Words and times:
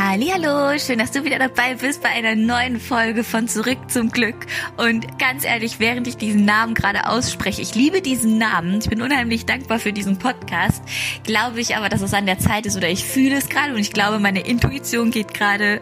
Hallo, 0.00 0.78
schön, 0.78 1.00
dass 1.00 1.10
du 1.10 1.24
wieder 1.24 1.40
dabei 1.40 1.74
bist 1.74 2.04
bei 2.04 2.10
einer 2.10 2.36
neuen 2.36 2.78
Folge 2.78 3.24
von 3.24 3.48
Zurück 3.48 3.90
zum 3.90 4.10
Glück. 4.10 4.46
Und 4.76 5.18
ganz 5.18 5.44
ehrlich, 5.44 5.80
während 5.80 6.06
ich 6.06 6.16
diesen 6.16 6.44
Namen 6.44 6.74
gerade 6.74 7.08
ausspreche, 7.08 7.60
ich 7.60 7.74
liebe 7.74 8.00
diesen 8.00 8.38
Namen, 8.38 8.78
ich 8.78 8.88
bin 8.88 9.02
unheimlich 9.02 9.44
dankbar 9.44 9.80
für 9.80 9.92
diesen 9.92 10.16
Podcast, 10.16 10.84
glaube 11.24 11.60
ich 11.60 11.74
aber, 11.74 11.88
dass 11.88 12.00
es 12.00 12.14
an 12.14 12.26
der 12.26 12.38
Zeit 12.38 12.64
ist 12.64 12.76
oder 12.76 12.88
ich 12.88 13.04
fühle 13.04 13.38
es 13.38 13.48
gerade 13.48 13.72
und 13.72 13.80
ich 13.80 13.92
glaube, 13.92 14.20
meine 14.20 14.46
Intuition 14.46 15.10
geht 15.10 15.34
gerade 15.34 15.80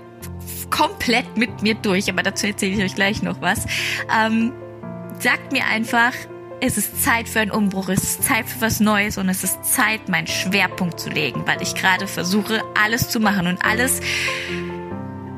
komplett 0.70 1.36
mit 1.36 1.60
mir 1.60 1.74
durch, 1.74 2.08
aber 2.08 2.22
dazu 2.22 2.46
erzähle 2.46 2.72
ich 2.72 2.82
euch 2.82 2.94
gleich 2.94 3.22
noch 3.22 3.42
was. 3.42 3.66
Ähm, 4.18 4.54
sagt 5.18 5.52
mir 5.52 5.66
einfach, 5.66 6.12
es 6.60 6.78
ist 6.78 7.02
Zeit 7.02 7.28
für 7.28 7.40
einen 7.40 7.50
Umbruch, 7.50 7.88
es 7.88 8.02
ist 8.02 8.24
Zeit 8.24 8.48
für 8.48 8.60
was 8.62 8.80
Neues 8.80 9.18
und 9.18 9.28
es 9.28 9.44
ist 9.44 9.64
Zeit, 9.64 10.08
meinen 10.08 10.26
Schwerpunkt 10.26 10.98
zu 10.98 11.10
legen, 11.10 11.42
weil 11.46 11.60
ich 11.60 11.74
gerade 11.74 12.06
versuche, 12.06 12.62
alles 12.74 13.08
zu 13.08 13.20
machen 13.20 13.46
und 13.46 13.64
alles 13.64 14.00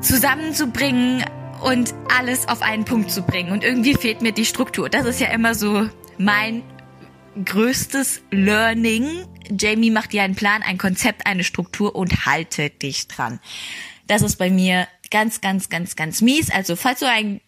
zusammenzubringen 0.01 1.25
und 1.61 1.93
alles 2.17 2.47
auf 2.47 2.61
einen 2.61 2.85
Punkt 2.85 3.11
zu 3.11 3.21
bringen. 3.21 3.51
Und 3.51 3.63
irgendwie 3.63 3.95
fehlt 3.95 4.21
mir 4.21 4.31
die 4.31 4.45
Struktur. 4.45 4.89
Das 4.89 5.05
ist 5.05 5.19
ja 5.19 5.27
immer 5.27 5.55
so 5.55 5.89
mein 6.17 6.63
größtes 7.43 8.21
Learning. 8.31 9.25
Jamie 9.49 9.91
macht 9.91 10.13
dir 10.13 10.23
einen 10.23 10.35
Plan, 10.35 10.61
ein 10.63 10.77
Konzept, 10.77 11.27
eine 11.27 11.43
Struktur 11.43 11.95
und 11.95 12.25
halte 12.25 12.69
dich 12.69 13.07
dran. 13.07 13.39
Das 14.07 14.21
ist 14.21 14.37
bei 14.37 14.49
mir 14.49 14.87
ganz, 15.11 15.41
ganz, 15.41 15.69
ganz, 15.69 15.95
ganz 15.95 16.21
mies. 16.21 16.49
Also 16.49 16.75
falls 16.75 16.99
du 16.99 17.09
ein 17.09 17.41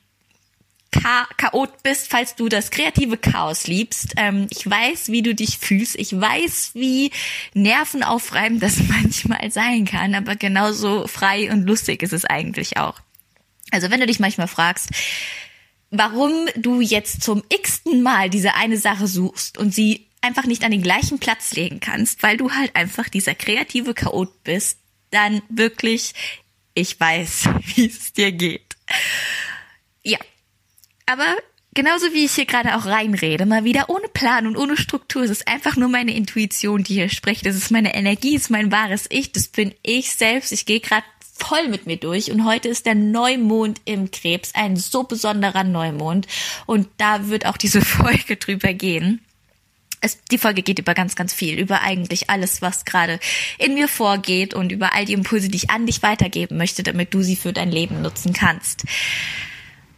Chaot 0.92 1.84
bist, 1.84 2.10
falls 2.10 2.36
du 2.36 2.50
das 2.50 2.70
kreative 2.70 3.18
Chaos 3.18 3.68
liebst. 3.68 4.14
Ähm, 4.18 4.48
ich 4.50 4.70
weiß, 4.70 5.10
wie 5.12 5.22
du 5.22 5.34
dich 5.34 5.58
fühlst. 5.58 5.96
Ich 5.96 6.20
weiß, 6.20 6.72
wie 6.74 7.12
nervenaufreibend 7.54 8.62
das 8.62 8.80
manchmal 8.88 9.52
sein 9.52 9.86
kann, 9.86 10.14
aber 10.16 10.36
genauso 10.36 11.08
frei 11.08 11.52
und 11.52 11.66
lustig 11.66 12.04
ist 12.04 12.14
es 12.14 12.26
eigentlich 12.26 12.78
auch. 12.78 13.00
Also 13.72 13.90
wenn 13.90 14.02
du 14.02 14.06
dich 14.06 14.20
manchmal 14.20 14.48
fragst, 14.48 14.90
warum 15.90 16.48
du 16.56 16.82
jetzt 16.82 17.24
zum 17.24 17.44
x-ten 17.50 18.02
Mal 18.02 18.30
diese 18.30 18.56
eine 18.56 18.78
Sache 18.78 19.08
suchst 19.08 19.58
und 19.58 19.74
sie 19.74 20.08
einfach 20.22 20.46
nicht 20.46 20.64
an 20.64 20.72
den 20.72 20.84
gleichen 20.84 21.20
Platz 21.20 21.54
legen 21.54 21.80
kannst, 21.80 22.22
weil 22.22 22.38
du 22.38 22.52
halt 22.52 22.76
einfach 22.76 23.10
dieser 23.10 23.34
kreative 23.34 23.94
Chaot 23.94 24.44
bist, 24.44 24.78
dann 25.10 25.42
wirklich, 25.50 26.14
ich 26.74 27.00
weiß, 27.00 27.50
wie 27.76 27.86
es 27.88 28.14
dir 28.14 28.32
geht. 28.32 28.76
Ja, 30.04 30.20
aber 31.12 31.36
genauso 31.74 32.14
wie 32.14 32.26
ich 32.26 32.34
hier 32.34 32.46
gerade 32.46 32.76
auch 32.76 32.86
reinrede, 32.86 33.46
mal 33.46 33.64
wieder 33.64 33.90
ohne 33.90 34.08
Plan 34.08 34.48
und 34.48 34.56
ohne 34.56 34.78
Struktur, 34.78 35.24
es 35.24 35.32
ist 35.32 35.48
einfach 35.48 35.76
nur 35.76 35.90
meine 35.90 36.16
Intuition, 36.16 36.84
die 36.84 36.96
hier 36.96 37.10
spricht. 37.10 37.46
Das 37.46 37.56
ist 37.56 37.72
meine 37.72 37.94
Energie, 37.94 38.36
es 38.36 38.44
ist 38.44 38.50
mein 38.50 38.72
wahres 38.72 39.08
Ich, 39.10 39.32
das 39.32 39.48
bin 39.48 39.74
ich 39.84 40.14
selbst. 40.14 40.52
Ich 40.52 40.66
gehe 40.66 40.80
gerade 40.80 41.04
voll 41.38 41.68
mit 41.68 41.88
mir 41.88 41.98
durch 41.98 42.32
und 42.32 42.46
heute 42.46 42.70
ist 42.70 42.86
der 42.86 42.96
Neumond 42.96 43.82
im 43.86 44.12
Krebs, 44.12 44.54
ein 44.54 44.76
so 44.78 45.04
besonderer 45.04 45.64
Neumond 45.64 46.28
und 46.66 46.88
da 46.98 47.28
wird 47.28 47.46
auch 47.46 47.58
diese 47.58 47.82
Folge 47.86 48.38
drüber 48.38 48.74
gehen. 48.74 49.22
Es, 50.04 50.18
die 50.32 50.40
Folge 50.40 50.64
geht 50.64 50.80
über 50.80 50.94
ganz, 50.94 51.16
ganz 51.16 51.34
viel, 51.34 51.60
über 51.60 51.82
eigentlich 51.82 52.30
alles, 52.30 52.62
was 52.62 52.86
gerade 52.86 53.20
in 53.60 53.76
mir 53.76 53.88
vorgeht 53.88 54.54
und 54.54 54.72
über 54.72 54.94
all 54.96 55.06
die 55.06 55.14
Impulse, 55.14 55.50
die 55.50 55.58
ich 55.58 55.70
an 55.70 55.86
dich 55.86 56.02
weitergeben 56.02 56.58
möchte, 56.58 56.82
damit 56.84 57.14
du 57.14 57.22
sie 57.22 57.36
für 57.36 57.54
dein 57.54 57.70
Leben 57.70 58.02
nutzen 58.02 58.34
kannst. 58.34 58.84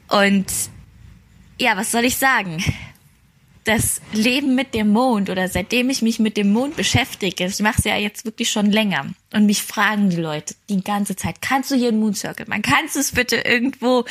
Und 0.10 0.46
ja, 1.60 1.78
was 1.78 1.92
soll 1.92 2.06
ich 2.06 2.18
sagen? 2.18 2.64
Das 3.66 4.02
Leben 4.12 4.56
mit 4.56 4.74
dem 4.74 4.90
Mond 4.90 5.30
oder 5.30 5.48
seitdem 5.48 5.90
ich 5.90 6.02
mich 6.02 6.20
mit 6.20 6.36
dem 6.36 6.52
Mond 6.52 6.76
beschäftige, 6.76 7.46
ich 7.46 7.60
mache 7.60 7.76
es 7.78 7.86
ja 7.86 7.96
jetzt 7.96 8.26
wirklich 8.26 8.52
schon 8.52 8.70
länger 8.70 9.14
und 9.32 9.46
mich 9.46 9.64
fragen 9.64 10.10
die 10.10 10.18
Leute 10.18 10.54
die 10.68 10.84
ganze 10.84 11.16
Zeit, 11.16 11.42
kannst 11.42 11.72
du 11.72 11.76
hier 11.76 11.88
einen 11.88 12.00
Moon 12.02 12.14
Circle 12.14 12.46
machen? 12.50 12.62
Kannst 12.62 12.98
du 12.98 13.00
es 13.00 13.14
bitte 13.14 13.38
irgendwo 13.38 14.04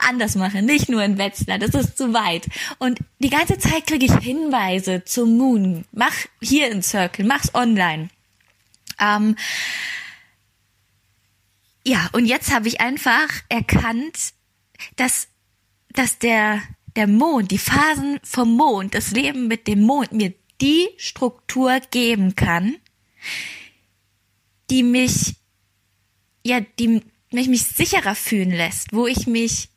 anders 0.00 0.34
machen? 0.34 0.64
Nicht 0.64 0.88
nur 0.88 1.04
in 1.04 1.18
Wetzlar, 1.18 1.60
das 1.60 1.70
ist 1.74 1.96
zu 1.96 2.12
weit. 2.14 2.48
Und 2.78 2.98
die 3.20 3.30
ganze 3.30 3.58
Zeit 3.58 3.86
kriege 3.86 4.06
ich 4.06 4.12
Hinweise 4.12 5.04
zum 5.04 5.36
Moon. 5.36 5.84
Mach 5.92 6.14
hier 6.42 6.66
einen 6.66 6.82
Circle, 6.82 7.24
mach's 7.24 7.54
online. 7.54 8.08
Ähm, 8.98 9.36
ja, 11.86 12.08
und 12.12 12.26
jetzt 12.26 12.52
habe 12.52 12.66
ich 12.66 12.80
einfach 12.80 13.28
erkannt, 13.48 14.32
dass, 14.96 15.28
dass 15.90 16.18
der 16.18 16.60
der 16.96 17.06
Mond, 17.06 17.50
die 17.50 17.58
Phasen 17.58 18.18
vom 18.22 18.56
Mond, 18.56 18.94
das 18.94 19.12
Leben 19.12 19.48
mit 19.48 19.66
dem 19.66 19.82
Mond 19.82 20.12
mir 20.12 20.34
die 20.60 20.88
Struktur 20.96 21.80
geben 21.90 22.34
kann, 22.34 22.76
die 24.70 24.82
mich, 24.82 25.36
ja, 26.44 26.60
die 26.78 27.02
mich, 27.30 27.48
mich 27.48 27.64
sicherer 27.64 28.14
fühlen 28.14 28.50
lässt, 28.50 28.92
wo 28.92 29.06
ich 29.06 29.26
mich 29.26 29.68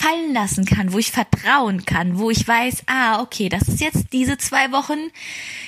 fallen 0.00 0.32
lassen 0.32 0.64
kann, 0.64 0.92
wo 0.92 0.98
ich 0.98 1.10
vertrauen 1.10 1.84
kann, 1.84 2.18
wo 2.18 2.30
ich 2.30 2.46
weiß, 2.46 2.84
ah, 2.86 3.20
okay, 3.20 3.48
das 3.48 3.62
ist 3.68 3.80
jetzt 3.80 4.12
diese 4.12 4.38
zwei 4.38 4.70
Wochen, 4.70 5.10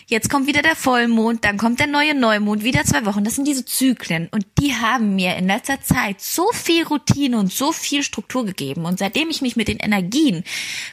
jetzt 0.06 0.30
kommt 0.30 0.46
wieder 0.46 0.62
der 0.62 0.76
Vollmond, 0.76 1.44
dann 1.44 1.58
kommt 1.58 1.80
der 1.80 1.88
neue 1.88 2.14
Neumond, 2.14 2.62
wieder 2.62 2.84
zwei 2.84 3.04
Wochen. 3.06 3.24
Das 3.24 3.34
sind 3.34 3.46
diese 3.46 3.64
Zyklen 3.64 4.28
und 4.30 4.46
die 4.60 4.74
haben 4.74 5.16
mir 5.16 5.36
in 5.36 5.46
letzter 5.46 5.80
Zeit 5.82 6.20
so 6.20 6.48
viel 6.52 6.84
Routine 6.84 7.38
und 7.38 7.52
so 7.52 7.72
viel 7.72 8.02
Struktur 8.02 8.44
gegeben. 8.44 8.84
Und 8.84 8.98
seitdem 8.98 9.30
ich 9.30 9.42
mich 9.42 9.56
mit 9.56 9.68
den 9.68 9.78
Energien 9.78 10.44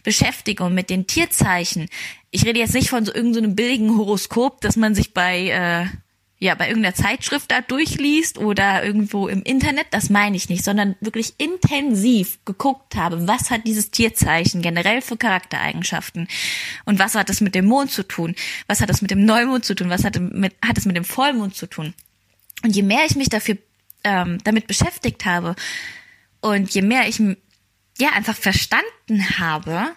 beschäftige 0.04 0.64
und 0.64 0.74
mit 0.74 0.90
den 0.90 1.06
Tierzeichen, 1.06 1.90
ich 2.32 2.46
rede 2.46 2.60
jetzt 2.60 2.74
nicht 2.74 2.90
von 2.90 3.06
so 3.06 3.14
irgendeinem 3.14 3.52
so 3.52 3.56
billigen 3.56 3.98
Horoskop, 3.98 4.62
dass 4.62 4.76
man 4.76 4.96
sich 4.96 5.14
bei 5.14 5.50
äh, 5.50 5.86
ja, 6.40 6.54
bei 6.54 6.68
irgendeiner 6.68 6.94
Zeitschrift 6.94 7.50
da 7.50 7.62
durchliest 7.62 8.38
oder 8.38 8.84
irgendwo 8.84 9.28
im 9.28 9.42
Internet, 9.42 9.88
das 9.90 10.12
meine 10.12 10.36
ich 10.36 10.50
nicht, 10.50 10.64
sondern 10.64 10.96
wirklich 11.00 11.34
intensiv 11.40 12.38
geguckt 12.46 12.96
habe, 12.96 13.28
was 13.28 13.50
hat 13.50 13.66
dieses 13.66 13.90
Tierzeichen 13.90 14.62
generell 14.62 15.02
für 15.02 15.18
Charaktereigenschaften 15.18 16.28
und 16.86 17.00
was 17.00 17.16
hat 17.16 17.32
es 17.32 17.42
mit 17.42 17.56
dem 17.56 17.66
Mond 17.66 17.92
zu 17.92 18.04
tun, 18.04 18.36
was 18.68 18.82
hat 18.82 18.92
es 18.92 19.02
mit 19.02 19.10
dem 19.10 19.26
Neumond 19.26 19.66
zu 19.66 19.74
tun, 19.74 19.90
was 19.90 20.04
hat, 20.04 20.20
mit, 20.20 20.56
hat 20.64 20.78
es 20.78 20.86
mit 20.86 20.96
dem 20.96 21.06
Vollmond 21.06 21.56
zu 21.56 21.66
tun. 21.66 21.96
Und 22.64 22.76
je 22.76 22.84
mehr 22.84 23.06
ich 23.08 23.16
mich 23.16 23.30
dafür 23.30 23.58
ähm, 24.04 24.38
damit 24.44 24.68
beschäftigt 24.68 25.26
habe 25.26 25.56
und 26.42 26.70
je 26.70 26.84
mehr 26.84 27.08
ich 27.08 27.20
ja 27.98 28.10
einfach 28.14 28.36
verstanden 28.36 29.40
habe 29.40 29.88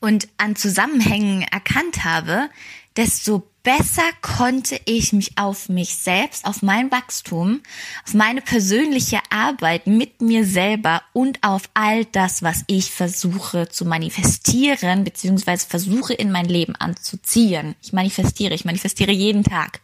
und 0.00 0.28
an 0.38 0.56
Zusammenhängen 0.56 1.42
erkannt 1.42 2.04
habe, 2.04 2.48
desto 2.96 3.50
besser 3.68 4.08
konnte 4.22 4.80
ich 4.86 5.12
mich 5.12 5.36
auf 5.36 5.68
mich 5.68 5.94
selbst, 5.94 6.46
auf 6.46 6.62
mein 6.62 6.90
Wachstum, 6.90 7.60
auf 8.06 8.14
meine 8.14 8.40
persönliche 8.40 9.18
Arbeit 9.28 9.86
mit 9.86 10.22
mir 10.22 10.46
selber 10.46 11.02
und 11.12 11.42
auf 11.42 11.68
all 11.74 12.06
das, 12.06 12.42
was 12.42 12.64
ich 12.66 12.90
versuche 12.90 13.68
zu 13.68 13.84
manifestieren, 13.84 15.04
beziehungsweise 15.04 15.66
versuche 15.66 16.14
in 16.14 16.32
mein 16.32 16.46
Leben 16.46 16.76
anzuziehen. 16.76 17.74
Ich 17.82 17.92
manifestiere, 17.92 18.54
ich 18.54 18.64
manifestiere 18.64 19.12
jeden 19.12 19.44
Tag. 19.44 19.82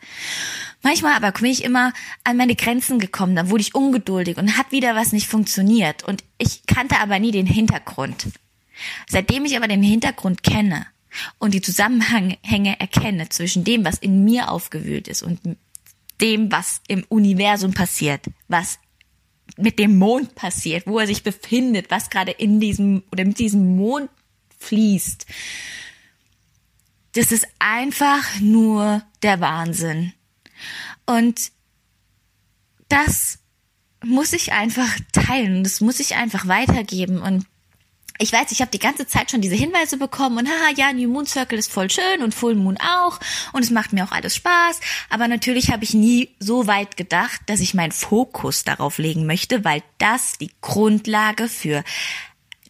Manchmal 0.81 1.12
aber 1.12 1.33
bin 1.33 1.51
ich 1.51 1.62
immer 1.62 1.93
an 2.25 2.39
meine 2.39 2.56
Grenzen 2.56 2.99
gekommen, 2.99 3.37
dann 3.37 3.51
wurde 3.51 3.65
ich 3.65 3.75
ungeduldig 3.75 4.39
und 4.39 4.56
hat 4.56 4.72
wieder 4.72 4.95
was 4.95 5.12
nicht 5.12 5.28
funktioniert 5.28 6.05
und 6.05 6.25
ich 6.39 6.65
kannte 6.65 7.01
aber 7.01 7.19
nie 7.19 7.33
den 7.33 7.47
Hintergrund. 7.47 8.28
Seitdem 9.06 9.45
ich 9.45 9.59
aber 9.59 9.69
den 9.69 9.83
Hintergrund 9.83 10.43
kenne, 10.43 10.87
und 11.39 11.55
die 11.55 11.61
Zusammenhänge 11.61 12.81
erkenne 12.81 13.29
zwischen 13.29 13.65
dem, 13.65 13.85
was 13.85 13.99
in 13.99 14.25
mir 14.25 14.51
aufgewühlt 14.51 15.09
ist 15.09 15.23
und 15.23 15.41
dem, 16.21 16.51
was 16.51 16.81
im 16.89 17.05
Universum 17.09 17.73
passiert, 17.73 18.27
was 18.49 18.79
mit 19.57 19.79
dem 19.79 19.99
Mond 19.99 20.35
passiert, 20.35 20.87
wo 20.87 20.99
er 20.99 21.07
sich 21.07 21.23
befindet, 21.23 21.91
was 21.91 22.11
gerade 22.11 22.33
in 22.33 22.61
diesem 22.61 23.03
oder 23.13 23.25
mit 23.25 23.39
diesem 23.39 23.77
Mond 23.77 24.11
fließt. 24.59 25.27
Das 27.13 27.31
ist 27.31 27.47
einfach 27.59 28.41
nur 28.41 29.03
der 29.23 29.41
Wahnsinn. 29.41 30.13
Und 31.07 31.53
das 32.89 33.39
muss 34.05 34.33
ich 34.33 34.53
einfach 34.53 34.91
teilen, 35.13 35.65
das 35.65 35.81
muss 35.81 36.01
ich 36.01 36.17
einfach 36.17 36.47
weitergeben 36.47 37.19
und 37.22 37.47
ich 38.19 38.33
weiß, 38.33 38.53
ich 38.53 38.61
habe 38.61 38.71
die 38.71 38.78
ganze 38.78 39.07
Zeit 39.07 39.31
schon 39.31 39.41
diese 39.41 39.57
Hinweise 39.57 39.97
bekommen 39.97 40.39
und 40.39 40.49
haha, 40.49 40.72
ja, 40.77 40.93
New 40.93 41.09
Moon 41.09 41.27
Circle 41.27 41.59
ist 41.59 41.72
voll 41.72 41.91
schön 41.91 42.22
und 42.22 42.34
Full 42.34 42.55
Moon 42.55 42.78
auch 42.78 43.19
und 43.53 43.63
es 43.63 43.71
macht 43.71 43.93
mir 43.93 44.05
auch 44.05 44.13
alles 44.13 44.37
Spaß, 44.37 44.81
aber 45.11 45.27
natürlich 45.27 45.71
habe 45.72 45.84
ich 45.84 45.95
nie 45.95 46.31
so 46.39 46.66
weit 46.66 46.97
gedacht, 46.97 47.41
dass 47.47 47.61
ich 47.61 47.75
meinen 47.75 47.93
Fokus 47.93 48.65
darauf 48.65 48.99
legen 48.99 49.27
möchte, 49.27 49.65
weil 49.65 49.83
das 49.99 50.39
die 50.39 50.51
Grundlage 50.61 51.49
für 51.49 51.83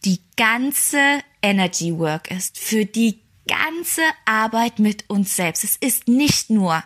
die 0.03 0.19
ganze 0.35 1.19
Energy 1.41 1.97
Work 1.97 2.31
ist, 2.31 2.57
für 2.57 2.85
die 2.85 3.19
ganze 3.47 4.01
Arbeit 4.25 4.79
mit 4.79 5.05
uns 5.09 5.35
selbst. 5.35 5.63
Es 5.63 5.75
ist 5.75 6.07
nicht 6.07 6.49
nur 6.49 6.83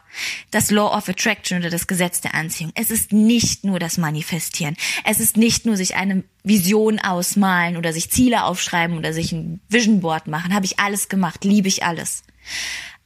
das 0.52 0.72
Law 0.72 0.96
of 0.96 1.10
Attraction 1.10 1.60
oder 1.60 1.70
das 1.70 1.88
Gesetz 1.88 2.22
der 2.22 2.34
Anziehung. 2.34 2.72
Es 2.76 2.92
ist 2.92 3.12
nicht 3.12 3.64
nur 3.64 3.80
das 3.80 3.98
Manifestieren. 3.98 4.76
Es 5.06 5.20
ist 5.20 5.38
nicht 5.38 5.66
nur 5.66 5.78
sich 5.78 5.96
eine 5.96 6.24
Vision 6.44 7.00
ausmalen 7.00 7.78
oder 7.78 7.94
sich 7.94 8.12
Ziele 8.12 8.44
aufschreiben 8.44 8.98
oder 8.98 9.14
sich 9.14 9.32
ein 9.32 9.62
Vision 9.70 10.02
Board 10.02 10.28
machen. 10.28 10.54
Habe 10.54 10.66
ich 10.66 10.80
alles 10.80 11.10
gemacht, 11.10 11.44
liebe 11.44 11.68
ich 11.68 11.84
alles. 11.84 12.24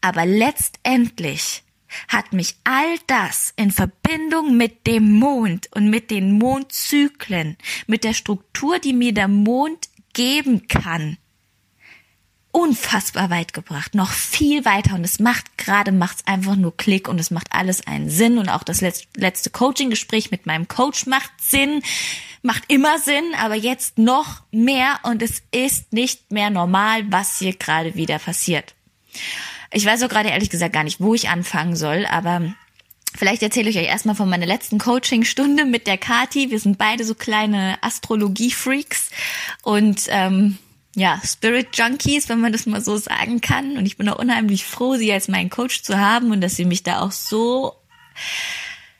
Aber 0.01 0.25
letztendlich 0.25 1.63
hat 2.07 2.33
mich 2.33 2.55
all 2.63 2.97
das 3.07 3.53
in 3.55 3.71
Verbindung 3.71 4.57
mit 4.57 4.87
dem 4.87 5.11
Mond 5.11 5.69
und 5.75 5.89
mit 5.89 6.11
den 6.11 6.37
Mondzyklen, 6.37 7.57
mit 7.87 8.03
der 8.03 8.13
Struktur, 8.13 8.79
die 8.79 8.93
mir 8.93 9.13
der 9.13 9.27
Mond 9.27 9.89
geben 10.13 10.67
kann, 10.67 11.17
unfassbar 12.53 13.31
weit 13.31 13.51
gebracht, 13.51 13.95
noch 13.95 14.11
viel 14.11 14.63
weiter 14.63 14.93
und 14.93 15.03
es 15.03 15.19
macht 15.19 15.57
gerade 15.57 15.91
macht's 15.91 16.25
einfach 16.27 16.55
nur 16.55 16.77
Klick 16.77 17.09
und 17.09 17.19
es 17.19 17.31
macht 17.31 17.47
alles 17.49 17.87
einen 17.87 18.11
Sinn 18.11 18.37
und 18.37 18.47
auch 18.47 18.63
das 18.63 18.79
letzte 19.15 19.49
Coaching 19.49 19.89
Gespräch 19.89 20.29
mit 20.29 20.45
meinem 20.45 20.67
Coach 20.67 21.07
macht 21.07 21.31
Sinn, 21.41 21.81
macht 22.43 22.71
immer 22.71 22.99
Sinn, 22.99 23.23
aber 23.39 23.55
jetzt 23.55 23.97
noch 23.97 24.43
mehr 24.51 24.99
und 25.01 25.23
es 25.23 25.41
ist 25.51 25.93
nicht 25.93 26.31
mehr 26.31 26.51
normal, 26.51 27.11
was 27.11 27.39
hier 27.39 27.53
gerade 27.53 27.95
wieder 27.95 28.19
passiert. 28.19 28.75
Ich 29.71 29.83
weiß 29.83 30.03
auch 30.03 30.09
gerade 30.09 30.29
ehrlich 30.29 30.51
gesagt 30.51 30.73
gar 30.73 30.83
nicht, 30.83 31.01
wo 31.01 31.15
ich 31.15 31.29
anfangen 31.29 31.75
soll, 31.75 32.05
aber 32.05 32.53
vielleicht 33.15 33.41
erzähle 33.41 33.71
ich 33.71 33.79
euch 33.79 33.87
erstmal 33.87 34.15
von 34.15 34.29
meiner 34.29 34.45
letzten 34.45 34.77
Coaching-Stunde 34.77 35.65
mit 35.65 35.87
der 35.87 35.97
Kati. 35.97 36.51
Wir 36.51 36.59
sind 36.59 36.77
beide 36.77 37.03
so 37.03 37.15
kleine 37.15 37.79
Astrologie-Freaks 37.81 39.09
und 39.63 40.03
ähm, 40.09 40.59
ja, 40.95 41.19
Spirit 41.25 41.75
Junkies, 41.77 42.29
wenn 42.29 42.39
man 42.39 42.51
das 42.51 42.65
mal 42.65 42.81
so 42.81 42.97
sagen 42.97 43.41
kann. 43.41 43.77
Und 43.77 43.85
ich 43.85 43.97
bin 43.97 44.07
auch 44.09 44.19
unheimlich 44.19 44.65
froh, 44.65 44.95
sie 44.95 45.11
als 45.11 45.27
meinen 45.27 45.49
Coach 45.49 45.81
zu 45.81 45.97
haben 45.97 46.31
und 46.31 46.41
dass 46.41 46.55
sie 46.55 46.65
mich 46.65 46.83
da 46.83 47.01
auch 47.01 47.11
so 47.11 47.75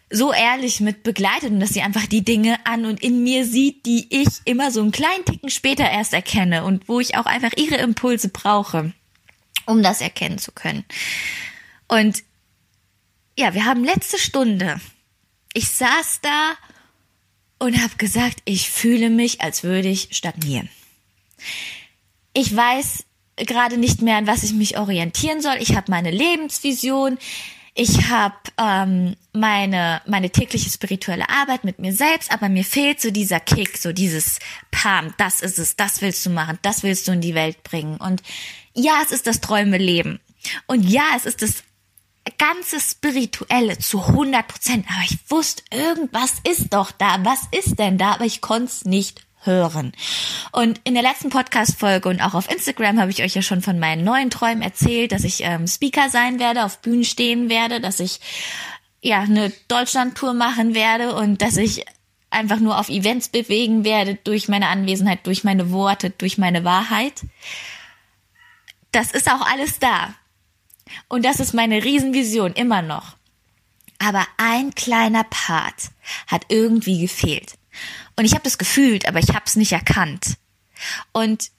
so 0.10 0.31
ehrlich 0.31 0.80
mit 0.80 1.01
begleitet 1.01 1.50
und 1.50 1.60
dass 1.60 1.72
sie 1.72 1.81
einfach 1.81 2.06
die 2.06 2.24
Dinge 2.24 2.63
an 2.68 2.86
und 2.86 3.01
in 3.01 3.24
mir 3.24 3.48
sieht, 3.48 3.88
die 3.88 4.06
ich 4.12 4.28
immer 4.45 4.69
so 4.69 4.80
einen 4.80 4.92
kleinen 4.92 5.25
Ticken 5.25 5.50
später 5.50 5.90
erst 5.90 6.13
erkenne 6.13 6.66
und 6.66 6.88
wo 6.88 7.00
ich 7.00 7.18
auch 7.18 7.25
einfach 7.25 7.51
ihre 7.57 7.78
Impulse 7.78 8.30
brauche, 8.30 8.94
um 9.66 9.81
das 9.81 10.01
erkennen 10.01 10.38
zu 10.38 10.51
können. 10.51 10.86
Und 11.88 12.24
ja, 13.36 13.56
wir 13.56 13.66
haben 13.66 13.84
letzte 13.84 14.19
Stunde. 14.19 14.80
Ich 15.54 15.69
saß 15.69 16.19
da 16.22 16.54
und 17.57 17.81
habe 17.81 17.96
gesagt, 17.98 18.44
ich 18.46 18.69
fühle 18.69 19.10
mich, 19.10 19.42
als 19.42 19.63
würde 19.63 19.88
ich 19.88 20.10
stagnieren 20.12 20.69
ich 22.34 22.56
weiß 22.56 23.06
gerade 23.36 23.78
nicht 23.78 24.02
mehr, 24.02 24.18
an 24.18 24.28
was 24.28 24.44
ich 24.44 24.54
mich 24.54 24.78
orientieren 24.78 25.42
soll. 25.42 25.56
Ich 25.60 25.76
habe 25.76 25.92
meine 25.92 26.12
Lebensvision. 26.12 27.18
Ich 27.76 28.10
habe 28.10 28.36
ähm, 28.60 29.16
meine 29.34 30.02
meine 30.06 30.30
tägliche 30.30 30.70
spirituelle 30.70 31.28
Arbeit 31.30 31.64
mit 31.64 31.80
mir 31.80 31.92
selbst, 31.92 32.32
aber 32.32 32.48
mir 32.48 32.64
fehlt 32.64 33.02
so 33.02 33.10
dieser 33.10 33.40
Kick, 33.40 33.78
so 33.78 33.94
dieses 33.94 34.38
Pam, 34.70 35.12
das 35.18 35.42
ist 35.42 35.58
es, 35.58 35.76
das 35.76 36.02
willst 36.02 36.24
du 36.24 36.30
machen, 36.30 36.60
das 36.62 36.84
willst 36.84 37.08
du 37.08 37.14
in 37.14 37.22
die 37.22 37.34
Welt 37.34 37.64
bringen. 37.64 37.98
Und 37.98 38.22
ja, 38.76 39.02
es 39.04 39.12
ist 39.12 39.26
das 39.26 39.42
Träume 39.42 39.80
Leben. 39.80 40.20
Und 40.68 40.88
ja, 40.88 41.04
es 41.16 41.26
ist 41.26 41.42
das 41.42 41.64
ganze 42.38 42.80
Spirituelle 42.80 43.78
zu 43.80 44.02
100 44.02 44.48
Prozent. 44.48 44.86
Aber 44.90 45.04
ich 45.04 45.18
wusste, 45.30 45.64
irgendwas 45.72 46.36
ist 46.48 46.74
doch 46.74 46.92
da. 46.92 47.24
Was 47.24 47.42
ist 47.52 47.80
denn 47.80 47.98
da? 47.98 48.14
Aber 48.14 48.26
ich 48.26 48.42
konnte 48.42 48.66
es 48.66 48.86
nicht 48.86 49.26
hören. 49.45 49.92
Und 50.51 50.81
in 50.84 50.94
der 50.94 51.04
letzten 51.04 51.30
Podcast-Folge 51.30 52.10
und 52.10 52.22
auch 52.22 52.34
auf 52.34 52.50
Instagram 52.50 53.00
habe 53.00 53.12
ich 53.12 53.24
euch 53.24 53.36
ja 53.36 53.42
schon 53.42 53.62
von 53.62 53.80
meinen 53.80 54.04
neuen 54.04 54.30
Träumen 54.30 54.62
erzählt, 54.62 55.12
dass 55.12 55.24
ich 55.24 55.44
ähm, 55.44 55.68
Speaker 55.68 56.10
sein 56.10 56.40
werde, 56.40 56.66
auf 56.66 56.80
Bühnen 56.80 57.04
stehen 57.04 57.50
werde, 57.50 57.81
dass 57.81 58.00
ich 58.00 58.19
ja 59.01 59.22
eine 59.22 59.51
Deutschland-Tour 59.68 60.34
machen 60.34 60.74
werde 60.74 61.16
und 61.16 61.42
dass 61.42 61.57
ich 61.57 61.86
einfach 62.30 62.60
nur 62.60 62.80
auf 62.80 62.90
Events 62.90 63.30
bewegen 63.30 63.86
werde 63.86 64.16
durch 64.16 64.48
meine 64.48 64.68
Anwesenheit, 64.68 65.25
durch 65.28 65.44
meine 65.44 65.72
Worte, 65.72 66.10
durch 66.10 66.38
meine 66.38 66.63
Wahrheit. 66.63 67.22
Das 68.92 69.12
ist 69.12 69.30
auch 69.30 69.42
alles 69.42 69.80
da. 69.80 70.16
Und 71.07 71.25
das 71.25 71.39
ist 71.39 71.54
meine 71.54 71.84
Riesenvision 71.84 72.54
immer 72.54 72.81
noch. 72.81 73.16
Aber 74.00 74.25
ein 74.38 74.75
kleiner 74.75 75.24
Part 75.24 75.92
hat 76.28 76.46
irgendwie 76.50 77.01
gefehlt. 77.01 77.54
Und 78.15 78.25
ich 78.25 78.33
habe 78.33 78.44
das 78.44 78.57
gefühlt, 78.57 79.07
aber 79.07 79.19
ich 79.19 79.30
habe 79.30 79.44
es 79.45 79.56
nicht 79.56 79.71
erkannt. 79.71 80.38
Und 81.12 81.50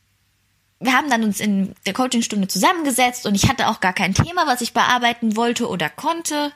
wir 0.80 0.92
haben 0.92 1.08
dann 1.08 1.24
uns 1.24 1.40
in 1.40 1.74
der 1.86 1.94
Coachingstunde 1.94 2.48
zusammengesetzt 2.48 3.26
und 3.26 3.34
ich 3.34 3.48
hatte 3.48 3.68
auch 3.68 3.80
gar 3.80 3.92
kein 3.92 4.14
Thema, 4.14 4.46
was 4.46 4.60
ich 4.60 4.72
bearbeiten 4.72 5.36
wollte 5.36 5.68
oder 5.68 5.88
konnte. 5.88 6.52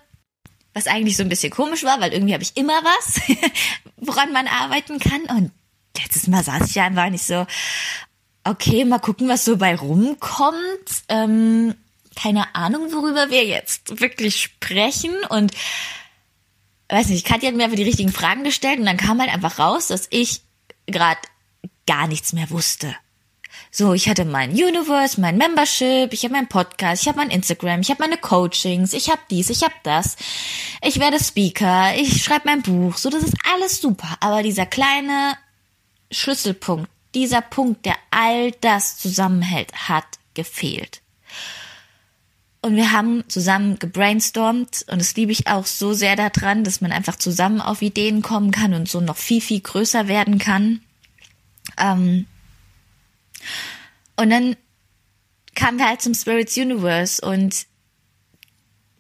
Was 0.75 0.87
eigentlich 0.87 1.17
so 1.17 1.23
ein 1.23 1.29
bisschen 1.29 1.51
komisch 1.51 1.83
war, 1.83 2.01
weil 2.01 2.13
irgendwie 2.13 2.35
habe 2.35 2.43
ich 2.43 2.57
immer 2.57 2.81
was, 2.85 3.21
woran 3.97 4.33
man 4.33 4.47
arbeiten 4.47 4.99
kann. 4.99 5.23
Und 5.37 5.51
letztes 5.97 6.27
Mal 6.27 6.45
saß 6.45 6.69
ich 6.69 6.75
ja 6.75 6.85
einfach 6.85 7.09
nicht 7.09 7.25
so, 7.25 7.47
okay, 8.45 8.85
mal 8.85 8.99
gucken, 8.99 9.29
was 9.29 9.45
so 9.45 9.57
bei 9.57 9.75
rumkommt. 9.75 11.05
Ähm, 11.09 11.75
keine 12.15 12.55
Ahnung, 12.55 12.93
worüber 12.93 13.31
wir 13.31 13.45
jetzt 13.45 14.01
wirklich 14.01 14.43
sprechen. 14.43 15.15
Und 15.31 15.53
weiß 16.89 17.09
nicht, 17.09 17.27
Katja 17.27 17.49
hat 17.49 17.57
mir 17.57 17.65
einfach 17.65 17.77
die 17.77 17.83
richtigen 17.83 18.13
Fragen 18.13 18.45
gestellt 18.45 18.79
und 18.79 18.87
dann 18.87 18.97
kam 18.97 19.21
halt 19.21 19.33
einfach 19.33 19.59
raus, 19.59 19.89
dass 19.89 20.07
ich 20.11 20.41
gerade 20.87 21.21
gar 21.87 22.07
nichts 22.07 22.33
mehr 22.33 22.51
wusste. 22.51 22.95
So, 23.71 23.93
ich 23.93 24.09
hatte 24.09 24.25
mein 24.25 24.51
Universe, 24.51 25.21
mein 25.21 25.37
Membership, 25.37 26.13
ich 26.13 26.25
habe 26.25 26.33
meinen 26.33 26.49
Podcast, 26.49 27.03
ich 27.03 27.09
habe 27.09 27.19
mein 27.19 27.31
Instagram, 27.31 27.81
ich 27.81 27.91
habe 27.91 28.03
meine 28.03 28.17
Coachings, 28.17 28.95
ich 28.95 29.11
habe 29.11 29.21
dies, 29.31 29.51
ich 29.51 29.63
habe 29.63 29.75
das. 29.83 30.17
Ich 30.83 30.99
werde 30.99 31.23
Speaker, 31.23 31.95
ich 31.95 32.23
schreibe 32.23 32.47
mein 32.47 32.63
Buch, 32.63 32.97
so 32.97 33.11
das 33.11 33.23
ist 33.23 33.37
alles 33.53 33.81
super, 33.81 34.17
aber 34.21 34.43
dieser 34.43 34.65
kleine 34.65 35.37
Schlüsselpunkt, 36.11 36.89
dieser 37.15 37.43
Punkt, 37.43 37.85
der 37.85 37.97
all 38.11 38.53
das 38.53 38.97
zusammenhält, 38.97 39.89
hat 39.89 40.07
gefehlt. 40.35 41.03
Und 42.61 42.75
wir 42.75 42.91
haben 42.93 43.23
zusammen 43.29 43.79
gebrainstormt 43.79 44.85
und 44.91 45.01
das 45.01 45.15
liebe 45.15 45.31
ich 45.31 45.47
auch 45.47 45.65
so 45.65 45.93
sehr 45.93 46.17
daran, 46.17 46.65
dass 46.65 46.81
man 46.81 46.91
einfach 46.91 47.17
zusammen 47.17 47.61
auf 47.61 47.83
Ideen 47.83 48.21
kommen 48.21 48.51
kann 48.51 48.75
und 48.75 48.89
so 48.89 49.01
noch 49.01 49.17
viel, 49.17 49.41
viel 49.41 49.61
größer 49.61 50.09
werden 50.09 50.39
kann. 50.39 50.81
Ähm 51.77 52.27
und 54.17 54.31
dann 54.31 54.57
kamen 55.55 55.79
wir 55.79 55.87
halt 55.87 56.03
zum 56.03 56.15
Spirits 56.15 56.57
Universe 56.57 57.25
und 57.25 57.67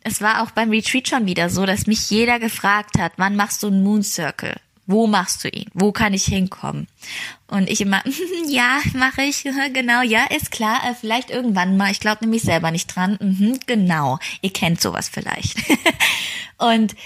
es 0.04 0.20
war 0.20 0.42
auch 0.42 0.52
beim 0.52 0.70
Retreat 0.70 1.08
schon 1.08 1.26
wieder 1.26 1.50
so, 1.50 1.66
dass 1.66 1.86
mich 1.86 2.10
jeder 2.10 2.38
gefragt 2.38 2.98
hat, 2.98 3.12
wann 3.16 3.36
machst 3.36 3.62
du 3.62 3.66
einen 3.66 3.82
Moon 3.82 4.04
Circle? 4.04 4.56
Wo 4.88 5.06
machst 5.06 5.44
du 5.44 5.50
ihn? 5.50 5.70
Wo 5.74 5.92
kann 5.92 6.14
ich 6.14 6.24
hinkommen? 6.24 6.88
Und 7.46 7.68
ich 7.68 7.82
immer, 7.82 8.02
ja, 8.48 8.80
mache 8.94 9.22
ich, 9.22 9.44
genau, 9.74 10.00
ja, 10.00 10.24
ist 10.24 10.50
klar, 10.50 10.80
äh, 10.88 10.94
vielleicht 10.94 11.28
irgendwann 11.28 11.76
mal. 11.76 11.92
Ich 11.92 12.00
glaube 12.00 12.24
nämlich 12.24 12.42
selber 12.42 12.70
nicht 12.70 12.86
dran. 12.86 13.18
Mhm, 13.20 13.60
genau, 13.66 14.18
ihr 14.40 14.50
kennt 14.50 14.80
sowas 14.80 15.10
vielleicht. 15.10 15.58
und 16.56 16.96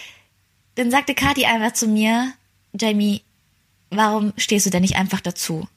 dann 0.76 0.92
sagte 0.92 1.16
Kati 1.16 1.44
einfach 1.44 1.72
zu 1.72 1.88
mir, 1.88 2.32
Jamie, 2.72 3.22
warum 3.90 4.32
stehst 4.36 4.64
du 4.64 4.70
denn 4.70 4.82
nicht 4.82 4.96
einfach 4.96 5.20
dazu? 5.20 5.68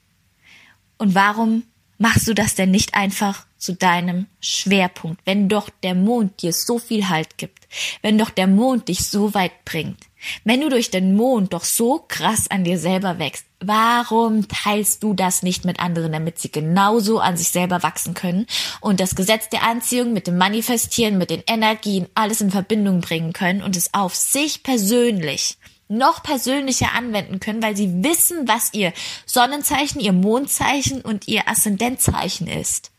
Und 0.98 1.16
warum 1.16 1.64
machst 1.98 2.28
du 2.28 2.34
das 2.34 2.54
denn 2.54 2.70
nicht 2.70 2.94
einfach 2.94 3.45
zu 3.58 3.74
deinem 3.74 4.26
Schwerpunkt, 4.40 5.20
wenn 5.24 5.48
doch 5.48 5.70
der 5.82 5.94
Mond 5.94 6.42
dir 6.42 6.52
so 6.52 6.78
viel 6.78 7.08
Halt 7.08 7.38
gibt, 7.38 7.66
wenn 8.02 8.18
doch 8.18 8.30
der 8.30 8.46
Mond 8.46 8.88
dich 8.88 9.08
so 9.08 9.34
weit 9.34 9.64
bringt? 9.64 9.98
Wenn 10.44 10.60
du 10.60 10.68
durch 10.68 10.90
den 10.90 11.14
Mond 11.14 11.52
doch 11.52 11.64
so 11.64 12.04
krass 12.08 12.50
an 12.50 12.64
dir 12.64 12.78
selber 12.78 13.18
wächst, 13.18 13.46
warum 13.60 14.48
teilst 14.48 15.02
du 15.02 15.14
das 15.14 15.42
nicht 15.42 15.64
mit 15.64 15.80
anderen, 15.80 16.12
damit 16.12 16.38
sie 16.38 16.50
genauso 16.50 17.20
an 17.20 17.36
sich 17.36 17.48
selber 17.48 17.82
wachsen 17.82 18.14
können 18.14 18.46
und 18.80 19.00
das 19.00 19.14
Gesetz 19.14 19.48
der 19.48 19.62
Anziehung 19.62 20.12
mit 20.12 20.26
dem 20.26 20.36
Manifestieren, 20.36 21.18
mit 21.18 21.30
den 21.30 21.42
Energien 21.46 22.06
alles 22.14 22.40
in 22.40 22.50
Verbindung 22.50 23.00
bringen 23.00 23.32
können 23.32 23.62
und 23.62 23.76
es 23.76 23.94
auf 23.94 24.14
sich 24.14 24.62
persönlich 24.62 25.58
noch 25.88 26.22
persönlicher 26.22 26.92
anwenden 26.94 27.38
können, 27.38 27.62
weil 27.62 27.76
sie 27.76 28.02
wissen, 28.02 28.48
was 28.48 28.74
ihr 28.74 28.92
Sonnenzeichen, 29.24 30.00
ihr 30.00 30.12
Mondzeichen 30.12 31.00
und 31.00 31.28
ihr 31.28 31.48
Aszendentzeichen 31.48 32.48
ist. 32.48 32.90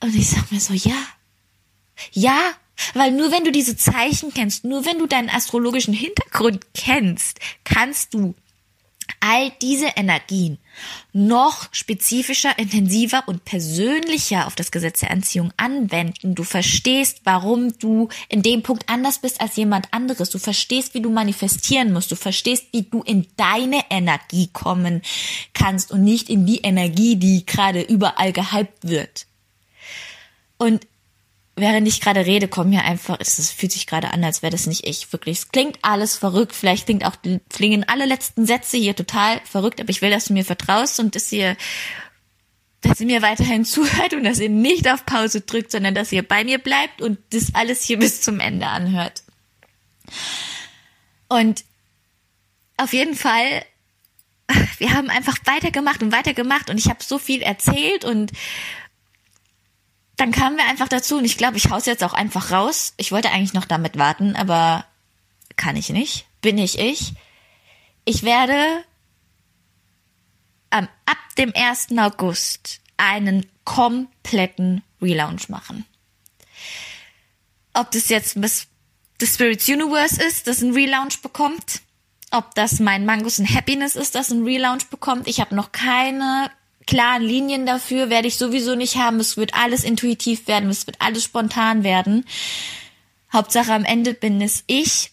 Und 0.00 0.14
ich 0.14 0.28
sag 0.28 0.50
mir 0.50 0.60
so, 0.60 0.74
ja, 0.74 0.96
ja, 2.12 2.52
weil 2.94 3.12
nur 3.12 3.30
wenn 3.30 3.44
du 3.44 3.52
diese 3.52 3.76
Zeichen 3.76 4.34
kennst, 4.34 4.64
nur 4.64 4.84
wenn 4.84 4.98
du 4.98 5.06
deinen 5.06 5.30
astrologischen 5.30 5.94
Hintergrund 5.94 6.66
kennst, 6.74 7.38
kannst 7.64 8.14
du 8.14 8.34
all 9.20 9.50
diese 9.60 9.86
Energien 9.96 10.58
noch 11.12 11.68
spezifischer, 11.72 12.58
intensiver 12.58 13.24
und 13.26 13.44
persönlicher 13.44 14.46
auf 14.46 14.54
das 14.54 14.70
Gesetz 14.70 15.00
der 15.00 15.10
Anziehung 15.10 15.52
anwenden. 15.56 16.34
Du 16.34 16.44
verstehst, 16.44 17.20
warum 17.24 17.76
du 17.78 18.08
in 18.28 18.42
dem 18.42 18.62
Punkt 18.62 18.88
anders 18.88 19.18
bist 19.18 19.40
als 19.40 19.56
jemand 19.56 19.92
anderes. 19.92 20.30
Du 20.30 20.38
verstehst, 20.38 20.94
wie 20.94 21.00
du 21.00 21.10
manifestieren 21.10 21.92
musst. 21.92 22.10
Du 22.10 22.16
verstehst, 22.16 22.66
wie 22.72 22.82
du 22.82 23.02
in 23.02 23.26
deine 23.36 23.82
Energie 23.90 24.48
kommen 24.52 25.02
kannst 25.52 25.90
und 25.90 26.02
nicht 26.02 26.30
in 26.30 26.46
die 26.46 26.60
Energie, 26.60 27.16
die 27.16 27.44
gerade 27.44 27.82
überall 27.82 28.32
gehypt 28.32 28.88
wird. 28.88 29.26
Und 30.56 30.86
während 31.56 31.86
ich 31.86 32.00
gerade 32.00 32.24
rede, 32.24 32.48
kommen 32.48 32.70
mir 32.70 32.84
einfach, 32.84 33.18
es 33.20 33.50
fühlt 33.50 33.72
sich 33.72 33.86
gerade 33.86 34.10
an, 34.10 34.24
als 34.24 34.42
wäre 34.42 34.52
das 34.52 34.66
nicht 34.66 34.86
ich. 34.86 35.12
Wirklich, 35.12 35.38
es 35.38 35.48
klingt 35.48 35.78
alles 35.82 36.16
verrückt. 36.16 36.54
Vielleicht 36.54 36.86
klingt 36.86 37.04
auch, 37.04 37.16
klingen 37.50 37.84
alle 37.88 38.06
letzten 38.06 38.46
Sätze 38.46 38.76
hier 38.78 38.96
total 38.96 39.40
verrückt, 39.44 39.80
aber 39.80 39.90
ich 39.90 40.02
will, 40.02 40.10
dass 40.10 40.26
du 40.26 40.32
mir 40.32 40.44
vertraust 40.44 41.00
und 41.00 41.14
dass 41.14 41.30
ihr 41.32 41.56
dass 42.82 43.00
ihr 43.00 43.06
mir 43.06 43.22
weiterhin 43.22 43.64
zuhört 43.64 44.12
und 44.12 44.24
dass 44.24 44.40
ihr 44.40 44.48
nicht 44.48 44.88
auf 44.88 45.06
Pause 45.06 45.42
drückt, 45.42 45.70
sondern 45.70 45.94
dass 45.94 46.12
ihr 46.12 46.26
bei 46.26 46.44
mir 46.44 46.58
bleibt 46.58 47.00
und 47.00 47.18
das 47.30 47.54
alles 47.54 47.84
hier 47.84 47.98
bis 47.98 48.20
zum 48.20 48.40
Ende 48.40 48.66
anhört. 48.66 49.22
Und 51.28 51.64
auf 52.76 52.92
jeden 52.92 53.14
Fall, 53.14 53.64
wir 54.78 54.92
haben 54.92 55.10
einfach 55.10 55.36
weitergemacht 55.44 56.02
und 56.02 56.12
weitergemacht 56.12 56.70
und 56.70 56.78
ich 56.78 56.88
habe 56.88 57.02
so 57.02 57.18
viel 57.18 57.40
erzählt 57.40 58.04
und 58.04 58.32
dann 60.22 60.30
kamen 60.30 60.56
wir 60.56 60.66
einfach 60.66 60.86
dazu 60.86 61.18
und 61.18 61.24
ich 61.24 61.36
glaube, 61.36 61.56
ich 61.56 61.68
hau's 61.70 61.84
jetzt 61.84 62.04
auch 62.04 62.12
einfach 62.12 62.52
raus. 62.52 62.94
Ich 62.96 63.10
wollte 63.10 63.32
eigentlich 63.32 63.54
noch 63.54 63.64
damit 63.64 63.98
warten, 63.98 64.36
aber 64.36 64.84
kann 65.56 65.74
ich 65.74 65.88
nicht. 65.88 66.26
Bin 66.40 66.58
ich 66.58 66.78
ich. 66.78 67.14
Ich 68.04 68.22
werde 68.22 68.84
ähm, 70.70 70.86
ab 71.06 71.18
dem 71.36 71.52
1. 71.52 71.98
August 71.98 72.80
einen 72.96 73.50
kompletten 73.64 74.84
Relaunch 75.00 75.48
machen. 75.48 75.86
Ob 77.74 77.90
das 77.90 78.08
jetzt 78.08 78.36
Miss 78.36 78.68
The 79.18 79.26
Spirits 79.26 79.68
Universe 79.68 80.22
ist, 80.22 80.46
das 80.46 80.62
ein 80.62 80.72
Relaunch 80.72 81.20
bekommt, 81.20 81.80
ob 82.30 82.54
das 82.54 82.78
mein 82.78 83.04
Mangos 83.06 83.40
and 83.40 83.52
Happiness 83.52 83.96
ist, 83.96 84.14
das 84.14 84.30
ein 84.30 84.44
Relaunch 84.44 84.86
bekommt. 84.86 85.26
Ich 85.26 85.40
habe 85.40 85.56
noch 85.56 85.72
keine 85.72 86.52
klaren 86.86 87.22
Linien 87.22 87.66
dafür, 87.66 88.10
werde 88.10 88.28
ich 88.28 88.36
sowieso 88.36 88.74
nicht 88.74 88.96
haben. 88.96 89.20
Es 89.20 89.36
wird 89.36 89.54
alles 89.54 89.84
intuitiv 89.84 90.46
werden, 90.48 90.70
es 90.70 90.86
wird 90.86 90.96
alles 91.00 91.24
spontan 91.24 91.84
werden. 91.84 92.24
Hauptsache 93.32 93.72
am 93.72 93.84
Ende 93.84 94.14
bin 94.14 94.40
es 94.40 94.64
ich 94.66 95.12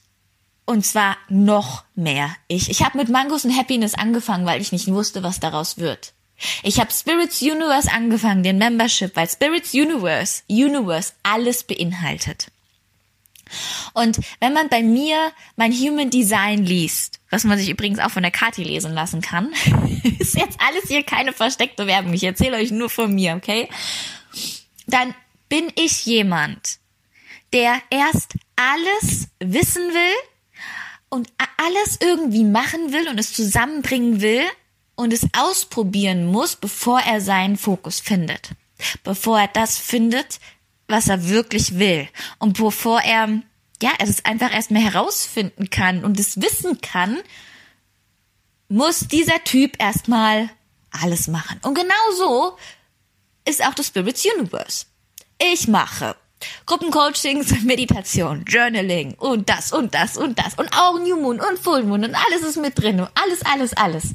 und 0.65 0.85
zwar 0.85 1.17
noch 1.29 1.83
mehr 1.95 2.35
ich. 2.47 2.69
Ich 2.69 2.83
habe 2.83 2.97
mit 2.97 3.09
Mangos 3.09 3.45
und 3.45 3.57
Happiness 3.57 3.95
angefangen, 3.95 4.45
weil 4.45 4.61
ich 4.61 4.71
nicht 4.71 4.87
wusste, 4.87 5.23
was 5.23 5.39
daraus 5.39 5.77
wird. 5.77 6.13
Ich 6.63 6.79
habe 6.79 6.91
Spirits 6.91 7.41
Universe 7.41 7.91
angefangen, 7.91 8.43
den 8.43 8.57
Membership, 8.57 9.15
weil 9.15 9.27
Spirits 9.27 9.73
Universe, 9.73 10.43
Universe 10.47 11.13
alles 11.23 11.63
beinhaltet. 11.63 12.47
Und 13.93 14.19
wenn 14.39 14.53
man 14.53 14.69
bei 14.69 14.83
mir 14.83 15.31
mein 15.55 15.71
Human 15.71 16.09
Design 16.09 16.65
liest, 16.65 17.19
was 17.29 17.43
man 17.43 17.57
sich 17.57 17.69
übrigens 17.69 17.99
auch 17.99 18.11
von 18.11 18.23
der 18.23 18.31
Kati 18.31 18.63
lesen 18.63 18.93
lassen 18.93 19.21
kann, 19.21 19.53
ist 20.19 20.35
jetzt 20.35 20.59
alles 20.59 20.87
hier 20.87 21.03
keine 21.03 21.33
versteckte 21.33 21.87
Werbung. 21.87 22.13
Ich 22.13 22.23
erzähle 22.23 22.57
euch 22.57 22.71
nur 22.71 22.89
von 22.89 23.13
mir, 23.13 23.35
okay? 23.35 23.69
Dann 24.87 25.13
bin 25.47 25.71
ich 25.75 26.05
jemand, 26.05 26.79
der 27.53 27.81
erst 27.89 28.33
alles 28.55 29.29
wissen 29.39 29.93
will, 29.93 30.29
und 31.09 31.27
alles 31.57 31.97
irgendwie 31.99 32.43
machen 32.43 32.93
will 32.93 33.09
und 33.09 33.19
es 33.19 33.33
zusammenbringen 33.33 34.21
will 34.21 34.43
und 34.95 35.11
es 35.11 35.27
ausprobieren 35.37 36.25
muss, 36.25 36.55
bevor 36.55 36.99
er 36.99 37.19
seinen 37.19 37.57
Fokus 37.57 37.99
findet. 37.99 38.51
Bevor 39.03 39.39
er 39.39 39.47
das 39.47 39.77
findet, 39.77 40.39
was 40.89 41.07
er 41.07 41.29
wirklich 41.29 41.77
will. 41.77 42.07
Und 42.39 42.57
bevor 42.57 43.01
er, 43.01 43.41
ja, 43.81 43.91
es 43.99 44.25
einfach 44.25 44.53
erstmal 44.53 44.81
herausfinden 44.81 45.69
kann 45.69 46.03
und 46.03 46.19
es 46.19 46.41
wissen 46.41 46.81
kann, 46.81 47.17
muss 48.67 49.07
dieser 49.07 49.43
Typ 49.43 49.81
erstmal 49.81 50.49
alles 50.91 51.27
machen. 51.27 51.59
Und 51.63 51.75
genau 51.75 52.11
so 52.17 52.57
ist 53.45 53.65
auch 53.65 53.73
das 53.73 53.87
Spirits 53.87 54.25
Universe. 54.25 54.85
Ich 55.37 55.67
mache 55.67 56.15
Gruppencoachings, 56.65 57.61
Meditation, 57.63 58.45
Journaling 58.47 59.13
und 59.15 59.49
das 59.49 59.71
und 59.71 59.93
das 59.93 60.17
und 60.17 60.39
das 60.39 60.55
und 60.55 60.71
auch 60.73 60.99
New 60.99 61.19
Moon 61.19 61.39
und 61.39 61.59
Full 61.59 61.83
Moon 61.83 62.03
und 62.03 62.15
alles 62.15 62.43
ist 62.43 62.57
mit 62.57 62.79
drin 62.79 62.99
und 62.99 63.09
alles, 63.15 63.45
alles, 63.45 63.73
alles. 63.73 64.13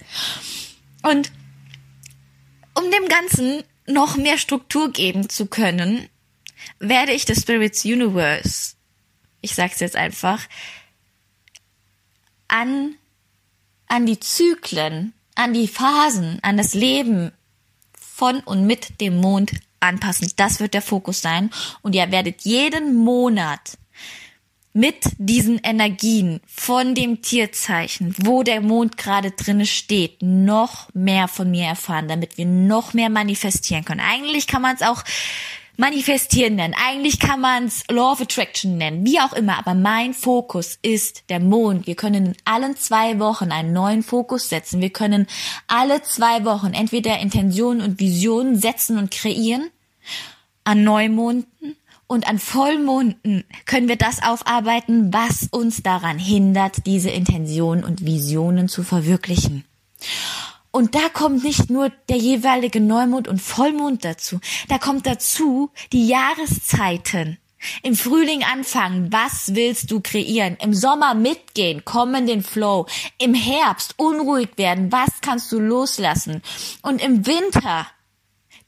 Und 1.03 1.31
um 2.75 2.91
dem 2.91 3.09
Ganzen 3.09 3.63
noch 3.87 4.17
mehr 4.17 4.39
Struktur 4.39 4.91
geben 4.91 5.29
zu 5.29 5.47
können, 5.47 6.09
werde 6.79 7.13
ich 7.13 7.25
das 7.25 7.41
Spirits 7.41 7.85
Universe, 7.85 8.75
ich 9.41 9.55
sag's 9.55 9.81
jetzt 9.81 9.97
einfach, 9.97 10.41
an, 12.49 12.97
an 13.87 14.07
die 14.07 14.21
Zyklen, 14.21 15.13
an 15.35 15.55
die 15.55 15.69
Phasen, 15.69 16.39
an 16.43 16.57
das 16.57 16.75
Leben 16.75 17.33
von 17.99 18.41
und 18.41 18.67
mit 18.67 19.01
dem 19.01 19.17
Mond 19.17 19.53
anpassen. 19.81 20.31
Das 20.37 20.61
wird 20.61 20.75
der 20.75 20.83
Fokus 20.83 21.21
sein. 21.21 21.51
Und 21.83 21.95
ihr 21.95 22.11
werdet 22.11 22.43
jeden 22.43 22.95
Monat 22.95 23.77
mit 24.73 24.97
diesen 25.19 25.59
Energien 25.59 26.41
von 26.47 26.97
dem 26.97 27.23
Tierzeichen, 27.23 28.15
wo 28.19 28.43
der 28.43 28.61
Mond 28.61 28.97
gerade 28.97 29.31
drinne 29.31 29.67
steht, 29.67 30.21
noch 30.21 30.93
mehr 30.95 31.29
von 31.29 31.51
mir 31.51 31.67
erfahren, 31.67 32.09
damit 32.09 32.39
wir 32.39 32.47
noch 32.47 32.93
mehr 32.93 33.09
manifestieren 33.09 33.85
können. 33.85 34.01
Eigentlich 34.01 34.49
kann 34.49 34.63
man 34.63 34.75
es 34.75 34.83
auch 34.83 35.05
manifestieren 35.77 36.57
nennen. 36.57 36.75
Eigentlich 36.87 37.19
kann 37.19 37.41
man 37.41 37.65
es 37.65 37.85
Law 37.89 38.13
of 38.13 38.21
Attraction 38.21 38.79
nennen, 38.79 39.05
wie 39.07 39.21
auch 39.21 39.33
immer. 39.33 39.59
Aber 39.59 39.75
mein 39.75 40.15
Fokus 40.15 40.79
ist 40.83 41.25
der 41.29 41.41
Mond. 41.41 41.87
Wir 41.87 41.97
können 41.97 42.27
in 42.27 42.37
allen 42.45 42.77
zwei 42.77 43.19
Wochen 43.19 43.53
einen 43.53 43.73
neuen 43.73 44.03
Fokus 44.03 44.49
setzen. 44.49 44.81
Wir 44.81 44.91
können 44.91 45.27
alle 45.67 46.03
zwei 46.03 46.45
Wochen 46.45 46.73
entweder 46.73 47.19
Intentionen 47.19 47.81
und 47.83 48.01
Visionen 48.01 48.57
setzen 48.57 48.99
und 48.99 49.11
kreieren 49.11 49.71
an 50.65 50.85
Neumonden 50.85 51.47
und 52.07 52.29
an 52.29 52.39
Vollmonden 52.39 53.45
können 53.67 53.89
wir 53.89 53.97
das 53.97 54.23
aufarbeiten, 54.23 55.13
was 55.13 55.49
uns 55.51 55.83
daran 55.83 56.19
hindert, 56.19 56.87
diese 56.87 57.11
Intentionen 57.11 57.85
und 57.85 58.05
Visionen 58.05 58.69
zu 58.69 58.83
verwirklichen. 58.83 59.65
Und 60.75 60.97
da 60.97 61.09
kommt 61.09 61.45
nicht 61.45 61.71
nur 61.71 61.91
der 62.09 62.17
jeweilige 62.17 62.81
Neumond 62.81 63.29
und 63.29 63.41
Vollmond 63.41 64.05
dazu, 64.05 64.41
da 64.67 64.77
kommt 64.77 65.07
dazu 65.07 65.71
die 65.93 66.09
Jahreszeiten. 66.09 67.39
Im 67.85 67.95
Frühling 67.95 68.43
anfangen, 68.43 69.13
was 69.13 69.55
willst 69.55 69.93
du 69.93 70.01
kreieren? 70.01 70.57
Im 70.61 70.75
Sommer 70.75 71.15
mitgehen, 71.15 71.85
kommen 71.85 72.27
den 72.27 72.43
Flow. 72.43 72.87
Im 73.19 73.35
Herbst 73.35 73.95
unruhig 73.99 74.49
werden, 74.57 74.91
was 74.91 75.21
kannst 75.21 75.53
du 75.53 75.61
loslassen? 75.61 76.43
Und 76.83 77.01
im 77.01 77.25
Winter 77.25 77.87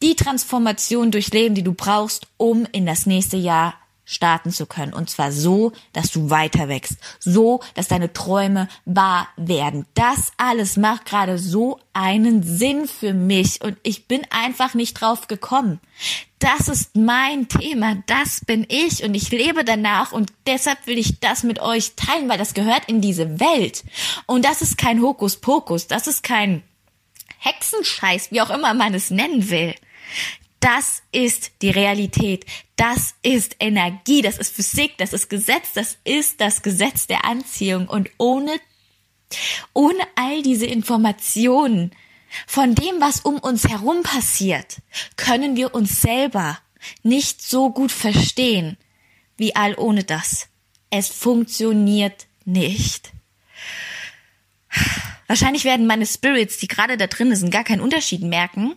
die 0.00 0.14
Transformation 0.14 1.10
durchleben, 1.10 1.56
die 1.56 1.64
du 1.64 1.75
brauchst, 1.75 2.28
um 2.36 2.68
in 2.70 2.86
das 2.86 3.06
nächste 3.06 3.36
Jahr 3.36 3.75
starten 4.06 4.52
zu 4.52 4.64
können. 4.64 4.94
Und 4.94 5.10
zwar 5.10 5.32
so, 5.32 5.72
dass 5.92 6.10
du 6.12 6.30
weiter 6.30 6.68
wächst. 6.68 6.96
So, 7.18 7.60
dass 7.75 7.88
deine 7.88 8.14
Träume 8.14 8.68
wahr 8.86 9.28
werden. 9.36 9.84
Das 9.92 10.30
alles 10.38 10.78
macht 10.78 11.04
gerade 11.04 11.38
so 11.38 11.80
einen 11.92 12.42
Sinn 12.42 12.86
für 12.86 13.12
mich. 13.12 13.62
Und 13.62 13.76
ich 13.82 14.06
bin 14.06 14.22
einfach 14.30 14.72
nicht 14.72 14.94
drauf 14.94 15.26
gekommen. 15.26 15.80
Das 16.38 16.68
ist 16.68 16.94
mein 16.96 17.48
Thema. 17.48 17.96
Das 18.06 18.44
bin 18.44 18.64
ich. 18.68 19.02
Und 19.02 19.14
ich 19.14 19.30
lebe 19.30 19.64
danach. 19.64 20.12
Und 20.12 20.32
deshalb 20.46 20.86
will 20.86 20.98
ich 20.98 21.18
das 21.18 21.42
mit 21.42 21.60
euch 21.60 21.96
teilen, 21.96 22.28
weil 22.28 22.38
das 22.38 22.54
gehört 22.54 22.84
in 22.86 23.00
diese 23.00 23.40
Welt. 23.40 23.84
Und 24.26 24.44
das 24.44 24.62
ist 24.62 24.78
kein 24.78 25.02
Hokuspokus. 25.02 25.88
Das 25.88 26.06
ist 26.06 26.22
kein 26.22 26.62
Hexenscheiß, 27.38 28.30
wie 28.30 28.40
auch 28.40 28.50
immer 28.50 28.72
man 28.72 28.94
es 28.94 29.10
nennen 29.10 29.50
will. 29.50 29.75
Das 30.66 31.04
ist 31.12 31.52
die 31.62 31.70
Realität. 31.70 32.44
Das 32.75 33.14
ist 33.23 33.54
Energie. 33.61 34.20
Das 34.20 34.37
ist 34.37 34.52
Physik. 34.52 34.99
Das 34.99 35.12
ist 35.12 35.30
Gesetz. 35.30 35.75
Das 35.75 35.96
ist 36.02 36.40
das 36.40 36.61
Gesetz 36.61 37.06
der 37.06 37.25
Anziehung. 37.25 37.87
Und 37.87 38.11
ohne, 38.18 38.50
ohne 39.75 40.00
all 40.16 40.42
diese 40.42 40.66
Informationen 40.66 41.92
von 42.49 42.75
dem, 42.75 43.00
was 43.00 43.20
um 43.20 43.38
uns 43.38 43.68
herum 43.68 44.02
passiert, 44.02 44.78
können 45.14 45.54
wir 45.54 45.73
uns 45.73 46.02
selber 46.02 46.58
nicht 47.04 47.42
so 47.42 47.70
gut 47.70 47.92
verstehen 47.92 48.76
wie 49.37 49.54
all 49.54 49.76
ohne 49.78 50.02
das. 50.02 50.49
Es 50.90 51.06
funktioniert 51.06 52.26
nicht. 52.44 53.12
Wahrscheinlich 55.28 55.62
werden 55.62 55.87
meine 55.87 56.06
Spirits, 56.06 56.58
die 56.58 56.66
gerade 56.66 56.96
da 56.96 57.06
drin 57.06 57.37
sind, 57.37 57.52
gar 57.52 57.62
keinen 57.62 57.82
Unterschied 57.82 58.23
merken, 58.23 58.75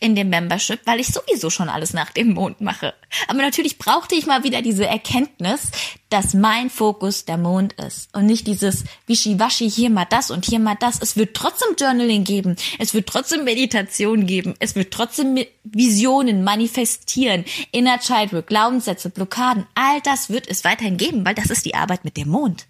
in 0.00 0.16
dem 0.16 0.30
Membership, 0.30 0.80
weil 0.86 0.98
ich 0.98 1.08
sowieso 1.08 1.50
schon 1.50 1.68
alles 1.68 1.92
nach 1.92 2.10
dem 2.10 2.32
Mond 2.32 2.60
mache. 2.62 2.94
Aber 3.28 3.38
natürlich 3.38 3.78
brauchte 3.78 4.14
ich 4.14 4.26
mal 4.26 4.42
wieder 4.42 4.62
diese 4.62 4.86
Erkenntnis, 4.86 5.70
dass 6.08 6.32
mein 6.32 6.70
Fokus 6.70 7.26
der 7.26 7.36
Mond 7.36 7.74
ist 7.74 8.12
und 8.14 8.26
nicht 8.26 8.46
dieses 8.46 8.84
Wischiwaschi 9.06 9.70
hier 9.70 9.90
mal 9.90 10.06
das 10.06 10.30
und 10.30 10.46
hier 10.46 10.58
mal 10.58 10.76
das. 10.80 10.98
Es 11.00 11.16
wird 11.16 11.36
trotzdem 11.36 11.76
Journaling 11.78 12.24
geben, 12.24 12.56
es 12.78 12.94
wird 12.94 13.08
trotzdem 13.08 13.44
Meditation 13.44 14.26
geben, 14.26 14.54
es 14.58 14.74
wird 14.74 14.92
trotzdem 14.92 15.38
Visionen 15.64 16.42
manifestieren, 16.42 17.44
Inner 17.70 18.00
Childhood, 18.00 18.46
Glaubenssätze, 18.46 19.10
Blockaden, 19.10 19.66
all 19.74 20.00
das 20.00 20.30
wird 20.30 20.48
es 20.48 20.64
weiterhin 20.64 20.96
geben, 20.96 21.24
weil 21.26 21.34
das 21.34 21.50
ist 21.50 21.66
die 21.66 21.74
Arbeit 21.74 22.04
mit 22.04 22.16
dem 22.16 22.30
Mond. 22.30 22.66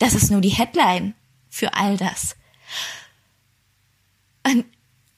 Das 0.00 0.14
ist 0.14 0.30
nur 0.30 0.40
die 0.40 0.50
Headline 0.50 1.14
für 1.48 1.74
all 1.74 1.96
das. 1.96 2.36
Und 4.46 4.64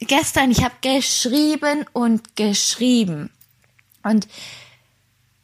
gestern, 0.00 0.50
ich 0.50 0.62
habe 0.62 0.74
geschrieben 0.80 1.84
und 1.92 2.36
geschrieben. 2.36 3.30
Und 4.02 4.28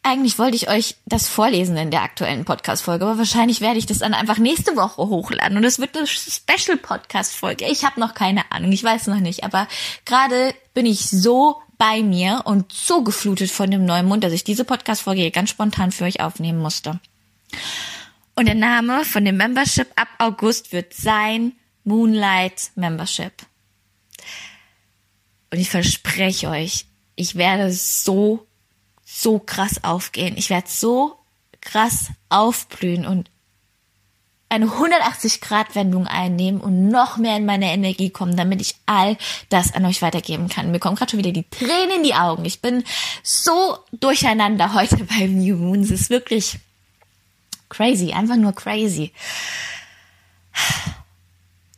eigentlich 0.02 0.38
wollte 0.38 0.56
ich 0.56 0.68
euch 0.68 0.96
das 1.06 1.28
vorlesen 1.28 1.76
in 1.76 1.90
der 1.90 2.02
aktuellen 2.02 2.44
Podcast-Folge, 2.44 3.04
aber 3.04 3.18
wahrscheinlich 3.18 3.60
werde 3.60 3.78
ich 3.78 3.86
das 3.86 3.98
dann 3.98 4.14
einfach 4.14 4.38
nächste 4.38 4.74
Woche 4.74 5.02
hochladen 5.02 5.56
und 5.56 5.64
es 5.64 5.78
wird 5.78 5.96
eine 5.96 6.06
Special-Podcast-Folge. 6.06 7.66
Ich 7.66 7.84
habe 7.84 8.00
noch 8.00 8.14
keine 8.14 8.50
Ahnung, 8.50 8.72
ich 8.72 8.82
weiß 8.82 9.06
noch 9.06 9.20
nicht, 9.20 9.44
aber 9.44 9.68
gerade 10.04 10.54
bin 10.74 10.86
ich 10.86 11.08
so 11.08 11.62
bei 11.78 12.02
mir 12.02 12.42
und 12.44 12.72
so 12.72 13.02
geflutet 13.02 13.50
von 13.50 13.70
dem 13.70 13.84
Neumond, 13.84 14.24
dass 14.24 14.32
ich 14.32 14.44
diese 14.44 14.64
Podcast-Folge 14.64 15.30
ganz 15.30 15.50
spontan 15.50 15.92
für 15.92 16.04
euch 16.04 16.20
aufnehmen 16.20 16.58
musste. 16.58 17.00
Und 18.34 18.46
der 18.46 18.54
Name 18.54 19.04
von 19.04 19.24
dem 19.24 19.36
Membership 19.36 19.88
ab 19.94 20.08
August 20.18 20.72
wird 20.72 20.94
sein 20.94 21.52
Moonlight 21.84 22.70
Membership. 22.74 23.32
Und 25.52 25.58
ich 25.60 25.70
verspreche 25.70 26.48
euch, 26.48 26.86
ich 27.14 27.36
werde 27.36 27.70
so 27.72 28.46
so 29.04 29.38
krass 29.38 29.84
aufgehen. 29.84 30.36
Ich 30.36 30.50
werde 30.50 30.68
so 30.68 31.18
krass 31.60 32.08
aufblühen 32.30 33.06
und 33.06 33.30
eine 34.48 34.66
180-Grad-Wendung 34.66 36.06
einnehmen 36.06 36.60
und 36.60 36.88
noch 36.88 37.16
mehr 37.16 37.36
in 37.36 37.46
meine 37.46 37.72
Energie 37.72 38.10
kommen, 38.10 38.36
damit 38.36 38.60
ich 38.60 38.74
all 38.84 39.16
das 39.48 39.72
an 39.74 39.86
euch 39.86 40.02
weitergeben 40.02 40.48
kann. 40.48 40.70
Mir 40.70 40.78
kommen 40.78 40.96
gerade 40.96 41.10
schon 41.10 41.18
wieder 41.18 41.32
die 41.32 41.48
Tränen 41.48 41.96
in 41.96 42.02
die 42.02 42.14
Augen. 42.14 42.44
Ich 42.44 42.60
bin 42.60 42.84
so 43.22 43.78
durcheinander 43.92 44.74
heute 44.74 45.04
beim 45.04 45.38
New 45.38 45.56
Moon. 45.56 45.80
Es 45.80 45.90
ist 45.90 46.10
wirklich 46.10 46.58
crazy, 47.68 48.12
einfach 48.12 48.36
nur 48.36 48.52
crazy. 48.52 49.12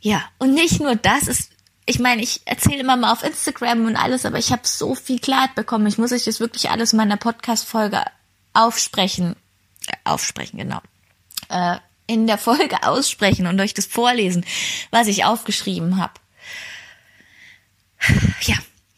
Ja, 0.01 0.23
und 0.37 0.53
nicht 0.53 0.81
nur 0.81 0.95
das, 0.95 1.27
es 1.27 1.49
ich 1.85 1.99
meine, 1.99 2.21
ich 2.21 2.41
erzähle 2.45 2.79
immer 2.79 2.97
mal 2.97 3.11
auf 3.11 3.23
Instagram 3.23 3.85
und 3.85 3.95
alles, 3.95 4.25
aber 4.25 4.39
ich 4.39 4.51
habe 4.51 4.63
so 4.65 4.95
viel 4.95 5.19
Klarheit 5.19 5.53
bekommen. 5.55 5.85
Ich 5.85 5.97
muss 5.97 6.11
euch 6.11 6.23
das 6.23 6.39
wirklich 6.39 6.69
alles 6.69 6.93
in 6.93 6.97
meiner 6.97 7.17
Podcast-Folge 7.17 8.03
aufsprechen. 8.53 9.35
Äh, 9.87 9.95
aufsprechen, 10.03 10.57
genau. 10.57 10.81
Äh, 11.49 11.77
in 12.07 12.25
der 12.25 12.39
Folge 12.39 12.83
aussprechen 12.87 13.45
und 13.45 13.59
euch 13.59 13.73
das 13.73 13.85
vorlesen, 13.85 14.45
was 14.91 15.07
ich 15.07 15.25
aufgeschrieben 15.25 15.97
habe. 15.97 16.13
Ja, 18.41 18.55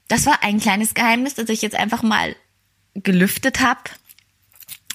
das 0.07 0.25
war 0.25 0.43
ein 0.43 0.59
kleines 0.59 0.93
Geheimnis, 0.93 1.35
das 1.35 1.49
ich 1.49 1.61
jetzt 1.61 1.75
einfach 1.75 2.03
mal 2.03 2.35
gelüftet 2.95 3.61
habe 3.61 3.81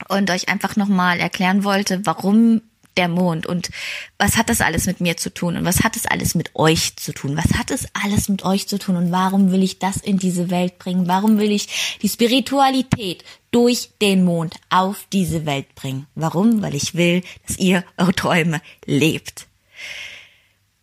und 0.08 0.30
euch 0.30 0.48
einfach 0.48 0.76
nochmal 0.76 1.20
erklären 1.20 1.64
wollte, 1.64 2.04
warum 2.04 2.62
der 2.96 3.08
Mond 3.08 3.46
und 3.46 3.70
was 4.18 4.36
hat 4.36 4.48
das 4.48 4.60
alles 4.60 4.86
mit 4.86 5.00
mir 5.00 5.16
zu 5.16 5.32
tun 5.32 5.56
und 5.56 5.64
was 5.64 5.82
hat 5.82 5.96
es 5.96 6.06
alles 6.06 6.34
mit 6.34 6.54
euch 6.54 6.96
zu 6.96 7.12
tun? 7.12 7.36
Was 7.36 7.58
hat 7.58 7.70
es 7.70 7.86
alles 7.92 8.28
mit 8.28 8.44
euch 8.44 8.68
zu 8.68 8.78
tun 8.78 8.96
und 8.96 9.12
warum 9.12 9.52
will 9.52 9.62
ich 9.62 9.78
das 9.78 9.96
in 9.96 10.18
diese 10.18 10.50
Welt 10.50 10.78
bringen? 10.78 11.08
Warum 11.08 11.38
will 11.38 11.50
ich 11.50 11.98
die 12.02 12.08
Spiritualität 12.08 13.24
durch 13.50 13.90
den 14.00 14.24
Mond 14.24 14.56
auf 14.70 15.06
diese 15.12 15.46
Welt 15.46 15.74
bringen? 15.74 16.06
Warum? 16.14 16.62
Weil 16.62 16.74
ich 16.74 16.94
will, 16.94 17.22
dass 17.46 17.58
ihr 17.58 17.84
eure 17.96 18.14
Träume 18.14 18.60
lebt. 18.84 19.46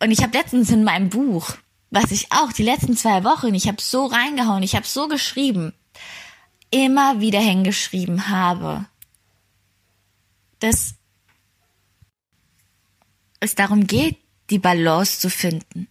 Und 0.01 0.11
ich 0.11 0.23
habe 0.23 0.37
letztens 0.37 0.71
in 0.71 0.83
meinem 0.83 1.09
Buch, 1.09 1.55
was 1.91 2.11
ich 2.11 2.31
auch 2.31 2.53
die 2.53 2.63
letzten 2.63 2.95
zwei 2.95 3.23
Wochen, 3.23 3.53
ich 3.53 3.67
habe 3.67 3.81
so 3.81 4.05
reingehauen, 4.05 4.63
ich 4.63 4.75
habe 4.75 4.85
so 4.85 5.07
geschrieben, 5.07 5.73
immer 6.71 7.19
wieder 7.19 7.39
hingeschrieben 7.39 8.29
habe, 8.29 8.85
dass 10.59 10.95
es 13.39 13.55
darum 13.55 13.87
geht, 13.87 14.17
die 14.49 14.59
Balance 14.59 15.19
zu 15.19 15.29
finden 15.29 15.87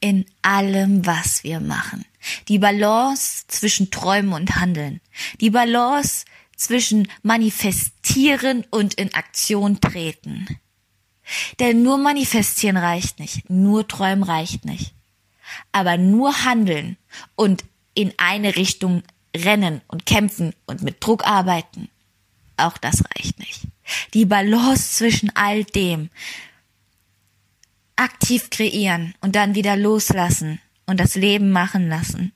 in 0.00 0.26
allem, 0.42 1.06
was 1.06 1.44
wir 1.44 1.60
machen. 1.60 2.04
Die 2.48 2.58
Balance 2.58 3.44
zwischen 3.48 3.90
Träumen 3.90 4.32
und 4.32 4.56
Handeln. 4.56 5.00
Die 5.40 5.50
Balance 5.50 6.24
zwischen 6.56 7.08
manifestieren 7.22 8.64
und 8.70 8.94
in 8.94 9.14
Aktion 9.14 9.80
treten. 9.80 10.46
Denn 11.60 11.82
nur 11.82 11.98
manifestieren 11.98 12.76
reicht 12.76 13.20
nicht, 13.20 13.48
nur 13.48 13.86
träumen 13.86 14.24
reicht 14.24 14.64
nicht. 14.64 14.94
Aber 15.72 15.96
nur 15.96 16.44
handeln 16.44 16.96
und 17.36 17.64
in 17.94 18.12
eine 18.16 18.56
Richtung 18.56 19.02
rennen 19.36 19.80
und 19.86 20.06
kämpfen 20.06 20.54
und 20.66 20.82
mit 20.82 21.04
Druck 21.04 21.26
arbeiten, 21.26 21.88
auch 22.56 22.78
das 22.78 23.02
reicht 23.16 23.38
nicht. 23.38 23.62
Die 24.14 24.26
Balance 24.26 24.96
zwischen 24.96 25.34
all 25.34 25.64
dem, 25.64 26.10
aktiv 28.00 28.48
kreieren 28.50 29.14
und 29.20 29.36
dann 29.36 29.54
wieder 29.54 29.76
loslassen 29.76 30.60
und 30.86 30.98
das 30.98 31.14
Leben 31.14 31.50
machen 31.50 31.88
lassen. 31.88 32.32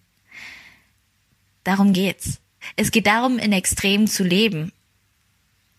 Darum 1.64 1.94
geht's. 1.94 2.40
Es 2.76 2.90
geht 2.90 3.06
darum, 3.06 3.38
in 3.38 3.52
Extremen 3.52 4.06
zu 4.06 4.24
leben, 4.24 4.72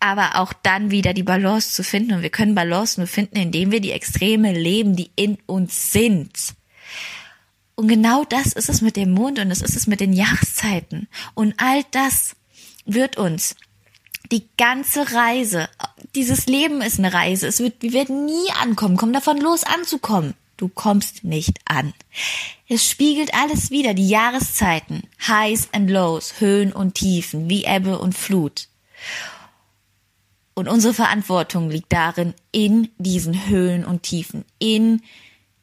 aber 0.00 0.40
auch 0.40 0.52
dann 0.52 0.90
wieder 0.90 1.14
die 1.14 1.22
Balance 1.22 1.72
zu 1.72 1.84
finden. 1.84 2.14
Und 2.14 2.22
wir 2.22 2.30
können 2.30 2.54
Balance 2.54 3.00
nur 3.00 3.06
finden, 3.06 3.36
indem 3.36 3.70
wir 3.70 3.80
die 3.80 3.92
Extreme 3.92 4.52
leben, 4.52 4.96
die 4.96 5.10
in 5.14 5.38
uns 5.46 5.92
sind. 5.92 6.54
Und 7.76 7.88
genau 7.88 8.24
das 8.24 8.52
ist 8.54 8.68
es 8.68 8.80
mit 8.80 8.96
dem 8.96 9.12
Mond 9.12 9.38
und 9.38 9.50
das 9.50 9.62
ist 9.62 9.76
es 9.76 9.86
mit 9.86 10.00
den 10.00 10.12
Jahreszeiten. 10.12 11.08
Und 11.34 11.54
all 11.58 11.82
das 11.92 12.34
wird 12.86 13.16
uns 13.16 13.54
die 14.32 14.48
ganze 14.56 15.12
Reise, 15.12 15.68
dieses 16.14 16.46
Leben 16.46 16.82
ist 16.82 16.98
eine 16.98 17.12
Reise. 17.12 17.46
Es 17.46 17.60
wird, 17.60 17.80
wir 17.80 17.92
werden 17.92 18.24
nie 18.24 18.50
ankommen. 18.60 18.96
Komm 18.96 19.12
davon 19.12 19.38
los 19.38 19.64
anzukommen. 19.64 20.34
Du 20.56 20.68
kommst 20.68 21.22
nicht 21.22 21.58
an. 21.66 21.92
Es 22.68 22.88
spiegelt 22.88 23.34
alles 23.34 23.70
wieder, 23.70 23.94
die 23.94 24.08
Jahreszeiten, 24.08 25.02
Highs 25.26 25.68
and 25.72 25.90
Lows, 25.90 26.40
Höhen 26.40 26.72
und 26.72 26.94
Tiefen, 26.94 27.50
wie 27.50 27.64
Ebbe 27.64 27.98
und 27.98 28.14
Flut. 28.14 28.68
Und 30.54 30.68
unsere 30.68 30.94
Verantwortung 30.94 31.68
liegt 31.68 31.92
darin, 31.92 32.32
in 32.52 32.88
diesen 32.96 33.48
Höhen 33.48 33.84
und 33.84 34.02
Tiefen, 34.02 34.46
in, 34.58 35.02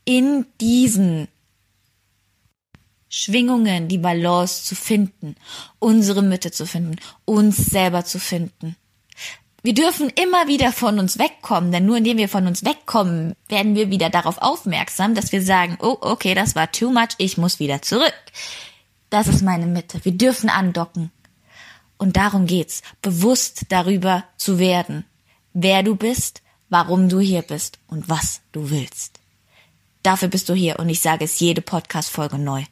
in 0.05 0.45
diesen 0.61 1.27
Schwingungen, 3.15 3.89
die 3.89 3.99
Balance 3.99 4.63
zu 4.63 4.73
finden, 4.73 5.35
unsere 5.77 6.23
Mitte 6.23 6.49
zu 6.49 6.65
finden, 6.65 6.95
uns 7.25 7.57
selber 7.57 8.03
zu 8.03 8.17
finden. 8.17 8.75
Wir 9.61 9.75
dürfen 9.75 10.09
immer 10.09 10.47
wieder 10.47 10.71
von 10.71 10.97
uns 10.97 11.19
wegkommen, 11.19 11.71
denn 11.71 11.85
nur 11.85 11.97
indem 11.97 12.17
wir 12.17 12.27
von 12.27 12.47
uns 12.47 12.65
wegkommen, 12.65 13.35
werden 13.49 13.75
wir 13.75 13.91
wieder 13.91 14.09
darauf 14.09 14.39
aufmerksam, 14.39 15.13
dass 15.13 15.31
wir 15.31 15.43
sagen, 15.43 15.77
oh, 15.79 15.95
okay, 16.01 16.33
das 16.33 16.55
war 16.55 16.71
too 16.71 16.91
much, 16.91 17.09
ich 17.19 17.37
muss 17.37 17.59
wieder 17.59 17.83
zurück. 17.83 18.15
Das 19.11 19.27
ist 19.27 19.43
meine 19.43 19.67
Mitte. 19.67 20.03
Wir 20.03 20.13
dürfen 20.13 20.49
andocken. 20.49 21.11
Und 21.99 22.17
darum 22.17 22.47
geht's, 22.47 22.81
bewusst 23.03 23.65
darüber 23.69 24.23
zu 24.37 24.57
werden, 24.57 25.05
wer 25.53 25.83
du 25.83 25.95
bist, 25.95 26.41
warum 26.69 27.09
du 27.09 27.19
hier 27.19 27.43
bist 27.43 27.77
und 27.85 28.09
was 28.09 28.41
du 28.53 28.71
willst. 28.71 29.19
Dafür 30.01 30.29
bist 30.29 30.49
du 30.49 30.55
hier 30.55 30.79
und 30.79 30.89
ich 30.89 30.99
sage 30.99 31.25
es 31.25 31.39
jede 31.39 31.61
Podcast-Folge 31.61 32.39
neu. 32.39 32.63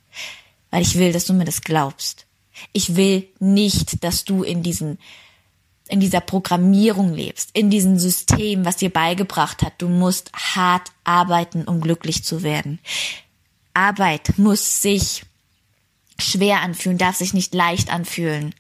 Weil 0.72 0.82
ich 0.82 0.98
will, 0.98 1.14
dass 1.14 1.26
du 1.26 1.34
mir 1.34 1.46
das 1.46 1.62
glaubst. 1.62 2.26
Ich 2.74 2.96
will 2.96 3.28
nicht, 3.40 4.04
dass 4.04 4.26
du 4.26 4.44
in 4.44 4.64
diesen, 4.64 4.98
in 5.88 6.00
dieser 6.00 6.22
Programmierung 6.22 7.14
lebst, 7.14 7.50
in 7.54 7.70
diesem 7.70 8.00
System, 8.00 8.66
was 8.66 8.78
dir 8.78 8.90
beigebracht 8.90 9.62
hat. 9.62 9.74
Du 9.78 9.90
musst 9.90 10.32
hart 10.34 10.92
arbeiten, 11.04 11.64
um 11.66 11.82
glücklich 11.82 12.24
zu 12.24 12.44
werden. 12.44 12.80
Arbeit 13.74 14.38
muss 14.38 14.82
sich 14.82 15.24
schwer 16.20 16.62
anfühlen, 16.62 16.98
darf 16.98 17.18
sich 17.18 17.34
nicht 17.34 17.54
leicht 17.54 17.92
anfühlen. 17.92 18.54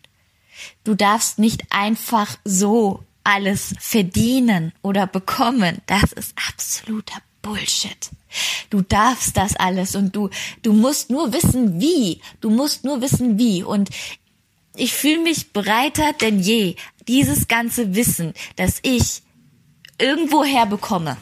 Du 0.84 0.96
darfst 0.96 1.40
nicht 1.40 1.64
einfach 1.70 2.38
so 2.44 3.04
alles 3.24 3.74
verdienen 3.80 4.74
oder 4.82 5.08
bekommen. 5.08 5.82
Das 5.86 6.12
ist 6.12 6.34
absoluter 6.48 7.22
Bullshit. 7.42 8.10
Du 8.70 8.82
darfst 8.82 9.36
das 9.36 9.56
alles 9.56 9.96
und 9.96 10.16
du, 10.16 10.30
du 10.62 10.74
musst 10.74 11.10
nur 11.10 11.34
wissen, 11.34 11.82
wie. 11.82 12.22
Du 12.40 12.50
musst 12.50 12.84
nur 12.84 13.02
wissen, 13.02 13.38
wie. 13.38 13.64
Und 13.64 13.90
ich 14.76 14.94
fühle 14.94 15.22
mich 15.22 15.52
breiter 15.52 16.14
denn 16.14 16.40
je, 16.40 16.76
dieses 17.08 17.48
ganze 17.48 17.96
Wissen, 17.96 18.34
das 18.56 18.80
ich 18.84 19.22
irgendwoher 20.00 20.66
bekomme, 20.66 21.18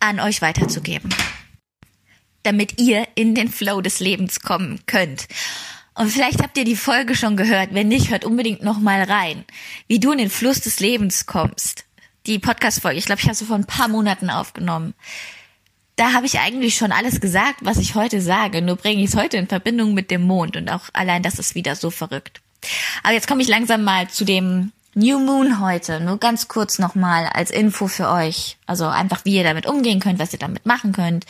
an 0.00 0.20
euch 0.20 0.42
weiterzugeben. 0.42 1.12
Damit 2.42 2.80
ihr 2.80 3.08
in 3.16 3.34
den 3.34 3.48
Flow 3.48 3.80
des 3.80 3.98
Lebens 3.98 4.40
kommen 4.40 4.80
könnt. 4.86 5.26
Und 5.94 6.10
vielleicht 6.10 6.42
habt 6.42 6.56
ihr 6.58 6.64
die 6.64 6.76
Folge 6.76 7.16
schon 7.16 7.36
gehört. 7.36 7.72
Wenn 7.72 7.88
nicht, 7.88 8.10
hört 8.10 8.24
unbedingt 8.24 8.62
noch 8.62 8.78
mal 8.78 9.02
rein, 9.02 9.44
wie 9.88 9.98
du 9.98 10.12
in 10.12 10.18
den 10.18 10.30
Fluss 10.30 10.60
des 10.60 10.78
Lebens 10.78 11.26
kommst 11.26 11.85
die 12.26 12.38
Podcast-Folge, 12.38 12.98
ich 12.98 13.06
glaube, 13.06 13.20
ich 13.20 13.26
habe 13.26 13.36
sie 13.36 13.44
vor 13.44 13.56
ein 13.56 13.66
paar 13.66 13.88
Monaten 13.88 14.30
aufgenommen. 14.30 14.94
Da 15.96 16.12
habe 16.12 16.26
ich 16.26 16.40
eigentlich 16.40 16.76
schon 16.76 16.92
alles 16.92 17.20
gesagt, 17.20 17.60
was 17.62 17.78
ich 17.78 17.94
heute 17.94 18.20
sage. 18.20 18.60
Nur 18.60 18.76
bringe 18.76 19.02
ich 19.02 19.10
es 19.10 19.16
heute 19.16 19.38
in 19.38 19.48
Verbindung 19.48 19.94
mit 19.94 20.10
dem 20.10 20.22
Mond 20.22 20.56
und 20.56 20.68
auch 20.68 20.88
allein 20.92 21.22
das 21.22 21.38
ist 21.38 21.54
wieder 21.54 21.74
so 21.74 21.90
verrückt. 21.90 22.42
Aber 23.02 23.14
jetzt 23.14 23.28
komme 23.28 23.42
ich 23.42 23.48
langsam 23.48 23.84
mal 23.84 24.08
zu 24.08 24.24
dem 24.24 24.72
New 24.94 25.18
Moon 25.18 25.60
heute. 25.60 26.00
Nur 26.00 26.18
ganz 26.18 26.48
kurz 26.48 26.78
nochmal 26.78 27.26
als 27.26 27.50
Info 27.50 27.86
für 27.86 28.10
euch. 28.10 28.56
Also 28.66 28.86
einfach, 28.86 29.24
wie 29.24 29.36
ihr 29.36 29.44
damit 29.44 29.66
umgehen 29.66 30.00
könnt, 30.00 30.18
was 30.18 30.32
ihr 30.32 30.38
damit 30.38 30.66
machen 30.66 30.92
könnt. 30.92 31.24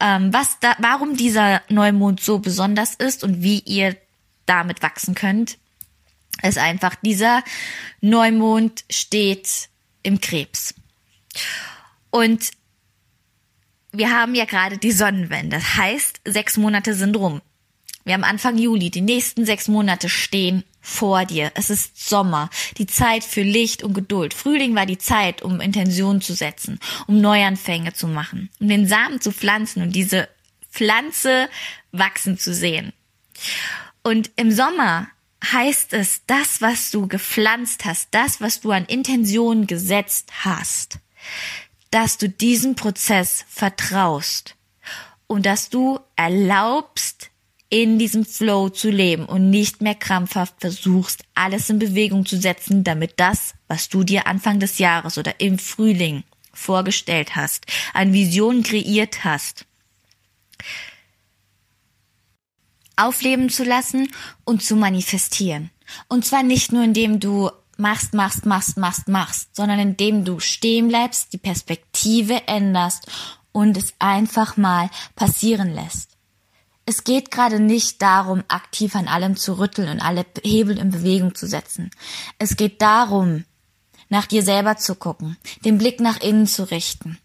Ähm, 0.00 0.32
was 0.32 0.58
da, 0.60 0.74
warum 0.78 1.16
dieser 1.16 1.62
Neumond 1.68 2.20
so 2.20 2.38
besonders 2.38 2.94
ist 2.94 3.24
und 3.24 3.42
wie 3.42 3.60
ihr 3.60 3.96
damit 4.46 4.82
wachsen 4.82 5.14
könnt. 5.14 5.58
ist 6.42 6.58
einfach, 6.58 6.96
dieser 7.02 7.42
Neumond 8.00 8.84
steht 8.90 9.68
im 10.04 10.20
Krebs. 10.20 10.74
Und 12.10 12.52
wir 13.90 14.10
haben 14.10 14.36
ja 14.36 14.44
gerade 14.44 14.78
die 14.78 14.92
Sonnenwende. 14.92 15.56
Das 15.56 15.76
heißt, 15.76 16.20
sechs 16.24 16.56
Monate 16.56 16.94
sind 16.94 17.16
rum. 17.16 17.40
Wir 18.04 18.14
haben 18.14 18.24
Anfang 18.24 18.58
Juli. 18.58 18.90
Die 18.90 19.00
nächsten 19.00 19.46
sechs 19.46 19.66
Monate 19.66 20.08
stehen 20.08 20.62
vor 20.80 21.24
dir. 21.24 21.50
Es 21.54 21.70
ist 21.70 22.08
Sommer. 22.08 22.50
Die 22.76 22.86
Zeit 22.86 23.24
für 23.24 23.42
Licht 23.42 23.82
und 23.82 23.94
Geduld. 23.94 24.34
Frühling 24.34 24.74
war 24.74 24.86
die 24.86 24.98
Zeit, 24.98 25.42
um 25.42 25.60
Intentionen 25.60 26.20
zu 26.20 26.34
setzen, 26.34 26.78
um 27.06 27.20
Neuanfänge 27.20 27.94
zu 27.94 28.06
machen, 28.06 28.50
um 28.60 28.68
den 28.68 28.86
Samen 28.86 29.20
zu 29.20 29.32
pflanzen 29.32 29.82
und 29.82 29.92
diese 29.92 30.28
Pflanze 30.70 31.48
wachsen 31.92 32.38
zu 32.38 32.52
sehen. 32.52 32.92
Und 34.02 34.30
im 34.36 34.52
Sommer 34.52 35.08
heißt 35.52 35.92
es, 35.92 36.22
das, 36.26 36.60
was 36.60 36.90
du 36.90 37.06
gepflanzt 37.06 37.84
hast, 37.84 38.08
das, 38.12 38.40
was 38.40 38.60
du 38.60 38.70
an 38.70 38.86
Intentionen 38.86 39.66
gesetzt 39.66 40.30
hast, 40.44 40.98
dass 41.90 42.18
du 42.18 42.28
diesem 42.28 42.74
Prozess 42.74 43.44
vertraust 43.48 44.56
und 45.26 45.46
dass 45.46 45.70
du 45.70 46.00
erlaubst, 46.16 47.30
in 47.74 47.98
diesem 47.98 48.24
Flow 48.24 48.68
zu 48.68 48.88
leben 48.88 49.24
und 49.24 49.50
nicht 49.50 49.80
mehr 49.80 49.96
krampfhaft 49.96 50.54
versuchst, 50.60 51.24
alles 51.34 51.70
in 51.70 51.80
Bewegung 51.80 52.24
zu 52.24 52.36
setzen, 52.36 52.84
damit 52.84 53.14
das, 53.16 53.54
was 53.66 53.88
du 53.88 54.04
dir 54.04 54.28
Anfang 54.28 54.60
des 54.60 54.78
Jahres 54.78 55.18
oder 55.18 55.40
im 55.40 55.58
Frühling 55.58 56.22
vorgestellt 56.52 57.34
hast, 57.34 57.66
an 57.92 58.12
Visionen 58.12 58.62
kreiert 58.62 59.24
hast, 59.24 59.66
aufleben 62.96 63.50
zu 63.50 63.64
lassen 63.64 64.10
und 64.44 64.62
zu 64.62 64.76
manifestieren. 64.76 65.70
Und 66.08 66.24
zwar 66.24 66.42
nicht 66.42 66.72
nur 66.72 66.82
indem 66.82 67.20
du 67.20 67.50
machst, 67.76 68.14
machst, 68.14 68.46
machst, 68.46 68.76
machst, 68.76 69.08
machst, 69.08 69.56
sondern 69.56 69.78
indem 69.78 70.24
du 70.24 70.40
stehen 70.40 70.88
bleibst, 70.88 71.32
die 71.32 71.38
Perspektive 71.38 72.46
änderst 72.46 73.06
und 73.52 73.76
es 73.76 73.94
einfach 73.98 74.56
mal 74.56 74.90
passieren 75.16 75.74
lässt. 75.74 76.10
Es 76.86 77.04
geht 77.04 77.30
gerade 77.30 77.60
nicht 77.60 78.02
darum, 78.02 78.44
aktiv 78.48 78.94
an 78.94 79.08
allem 79.08 79.36
zu 79.36 79.58
rütteln 79.58 79.88
und 79.88 80.00
alle 80.00 80.26
Hebel 80.42 80.78
in 80.78 80.90
Bewegung 80.90 81.34
zu 81.34 81.46
setzen. 81.46 81.90
Es 82.38 82.56
geht 82.56 82.82
darum, 82.82 83.44
nach 84.08 84.26
dir 84.26 84.42
selber 84.42 84.76
zu 84.76 84.94
gucken, 84.94 85.36
den 85.64 85.78
Blick 85.78 86.00
nach 86.00 86.20
innen 86.20 86.46
zu 86.46 86.70
richten, 86.70 87.18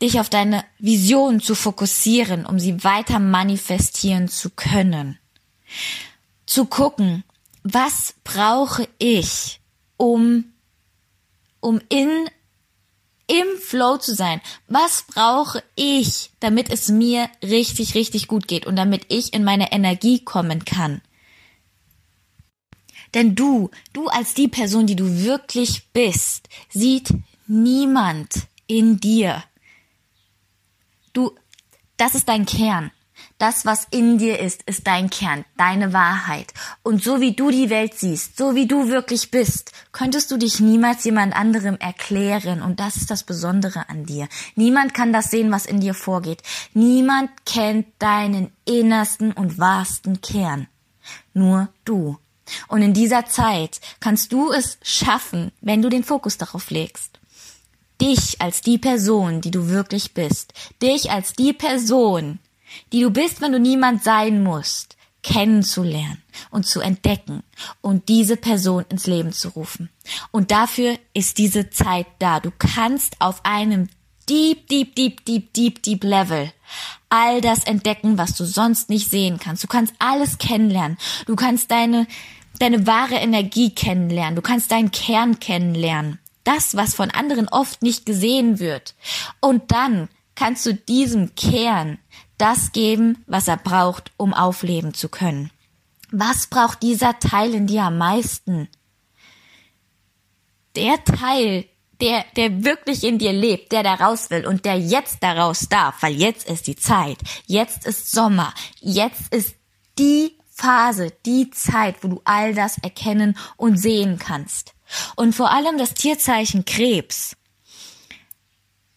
dich 0.00 0.20
auf 0.20 0.28
deine 0.28 0.64
Vision 0.78 1.40
zu 1.40 1.54
fokussieren, 1.54 2.46
um 2.46 2.58
sie 2.58 2.84
weiter 2.84 3.18
manifestieren 3.18 4.28
zu 4.28 4.50
können. 4.50 5.18
Zu 6.46 6.66
gucken, 6.66 7.24
was 7.62 8.14
brauche 8.24 8.88
ich, 8.98 9.60
um, 9.96 10.44
um 11.60 11.80
in 11.88 12.28
im 13.26 13.58
Flow 13.58 13.96
zu 13.96 14.14
sein. 14.14 14.40
Was 14.68 15.04
brauche 15.08 15.62
ich, 15.74 16.30
damit 16.40 16.70
es 16.70 16.88
mir 16.88 17.30
richtig, 17.42 17.94
richtig 17.94 18.28
gut 18.28 18.46
geht 18.46 18.66
und 18.66 18.76
damit 18.76 19.06
ich 19.08 19.32
in 19.32 19.44
meine 19.44 19.72
Energie 19.72 20.22
kommen 20.22 20.64
kann? 20.64 21.00
Denn 23.14 23.34
du, 23.34 23.70
du 23.92 24.08
als 24.08 24.34
die 24.34 24.48
Person, 24.48 24.86
die 24.86 24.96
du 24.96 25.24
wirklich 25.24 25.88
bist, 25.92 26.48
sieht 26.70 27.12
niemand 27.46 28.48
in 28.66 28.98
dir. 28.98 29.42
Du, 31.12 31.32
das 31.96 32.14
ist 32.14 32.28
dein 32.28 32.46
Kern. 32.46 32.90
Das, 33.38 33.66
was 33.66 33.88
in 33.90 34.18
dir 34.18 34.38
ist, 34.38 34.62
ist 34.62 34.86
dein 34.86 35.10
Kern, 35.10 35.44
deine 35.56 35.92
Wahrheit. 35.92 36.54
Und 36.82 37.02
so 37.02 37.20
wie 37.20 37.34
du 37.34 37.50
die 37.50 37.70
Welt 37.70 37.94
siehst, 37.94 38.36
so 38.36 38.54
wie 38.54 38.66
du 38.66 38.88
wirklich 38.88 39.32
bist, 39.32 39.72
könntest 39.90 40.30
du 40.30 40.36
dich 40.36 40.60
niemals 40.60 41.04
jemand 41.04 41.34
anderem 41.34 41.76
erklären. 41.76 42.62
Und 42.62 42.78
das 42.78 42.96
ist 42.96 43.10
das 43.10 43.24
Besondere 43.24 43.88
an 43.88 44.06
dir. 44.06 44.28
Niemand 44.54 44.94
kann 44.94 45.12
das 45.12 45.30
sehen, 45.30 45.50
was 45.50 45.66
in 45.66 45.80
dir 45.80 45.94
vorgeht. 45.94 46.42
Niemand 46.72 47.30
kennt 47.44 47.86
deinen 47.98 48.52
innersten 48.64 49.32
und 49.32 49.58
wahrsten 49.58 50.20
Kern. 50.20 50.68
Nur 51.34 51.68
du. 51.84 52.18
Und 52.68 52.82
in 52.82 52.92
dieser 52.92 53.26
Zeit 53.26 53.80
kannst 54.00 54.32
du 54.32 54.52
es 54.52 54.78
schaffen, 54.82 55.52
wenn 55.60 55.82
du 55.82 55.88
den 55.88 56.04
Fokus 56.04 56.38
darauf 56.38 56.70
legst 56.70 57.20
dich 58.02 58.40
als 58.40 58.62
die 58.62 58.78
Person, 58.78 59.40
die 59.40 59.52
du 59.52 59.68
wirklich 59.68 60.12
bist, 60.12 60.52
dich 60.82 61.12
als 61.12 61.34
die 61.34 61.52
Person, 61.52 62.40
die 62.92 63.00
du 63.00 63.10
bist, 63.10 63.40
wenn 63.40 63.52
du 63.52 63.60
niemand 63.60 64.02
sein 64.02 64.42
musst, 64.42 64.96
kennenzulernen 65.22 66.20
und 66.50 66.66
zu 66.66 66.80
entdecken 66.80 67.44
und 67.80 68.08
diese 68.08 68.36
Person 68.36 68.84
ins 68.88 69.06
Leben 69.06 69.32
zu 69.32 69.50
rufen. 69.50 69.88
Und 70.32 70.50
dafür 70.50 70.98
ist 71.14 71.38
diese 71.38 71.70
Zeit 71.70 72.06
da. 72.18 72.40
Du 72.40 72.50
kannst 72.50 73.20
auf 73.20 73.44
einem 73.44 73.88
deep, 74.28 74.66
deep, 74.66 74.96
deep, 74.96 75.24
deep, 75.24 75.52
deep, 75.54 75.82
deep 75.82 76.02
Level 76.02 76.52
all 77.08 77.40
das 77.40 77.64
entdecken, 77.64 78.18
was 78.18 78.34
du 78.34 78.44
sonst 78.44 78.88
nicht 78.88 79.10
sehen 79.10 79.38
kannst. 79.38 79.62
Du 79.62 79.68
kannst 79.68 79.94
alles 79.98 80.38
kennenlernen. 80.38 80.98
Du 81.26 81.36
kannst 81.36 81.70
deine, 81.70 82.06
deine 82.58 82.86
wahre 82.86 83.16
Energie 83.16 83.70
kennenlernen. 83.70 84.36
Du 84.36 84.42
kannst 84.42 84.70
deinen 84.70 84.90
Kern 84.90 85.40
kennenlernen. 85.40 86.18
Das, 86.44 86.76
was 86.76 86.94
von 86.94 87.10
anderen 87.10 87.48
oft 87.48 87.82
nicht 87.82 88.06
gesehen 88.06 88.58
wird. 88.58 88.94
Und 89.40 89.70
dann 89.70 90.08
kannst 90.34 90.66
du 90.66 90.74
diesem 90.74 91.34
Kern 91.34 91.98
das 92.38 92.72
geben, 92.72 93.22
was 93.26 93.46
er 93.46 93.56
braucht, 93.56 94.10
um 94.16 94.34
aufleben 94.34 94.94
zu 94.94 95.08
können. 95.08 95.50
Was 96.10 96.46
braucht 96.46 96.82
dieser 96.82 97.18
Teil 97.20 97.54
in 97.54 97.66
dir 97.66 97.84
am 97.84 97.98
meisten? 97.98 98.68
Der 100.74 101.02
Teil, 101.04 101.66
der, 102.02 102.24
der 102.34 102.64
wirklich 102.64 103.04
in 103.04 103.18
dir 103.18 103.32
lebt, 103.32 103.70
der 103.70 103.84
da 103.84 103.94
raus 103.94 104.28
will 104.30 104.44
und 104.44 104.64
der 104.64 104.76
jetzt 104.76 105.22
daraus 105.22 105.68
darf, 105.68 106.02
weil 106.02 106.14
jetzt 106.14 106.48
ist 106.48 106.66
die 106.66 106.74
Zeit, 106.74 107.18
jetzt 107.46 107.86
ist 107.86 108.10
Sommer, 108.10 108.52
jetzt 108.80 109.32
ist 109.32 109.54
die 109.98 110.36
Phase, 110.52 111.12
die 111.24 111.50
Zeit, 111.50 112.02
wo 112.02 112.08
du 112.08 112.20
all 112.24 112.54
das 112.54 112.78
erkennen 112.78 113.38
und 113.56 113.76
sehen 113.76 114.18
kannst. 114.18 114.74
Und 115.14 115.34
vor 115.34 115.52
allem 115.52 115.78
das 115.78 115.94
Tierzeichen 115.94 116.64
Krebs. 116.64 117.36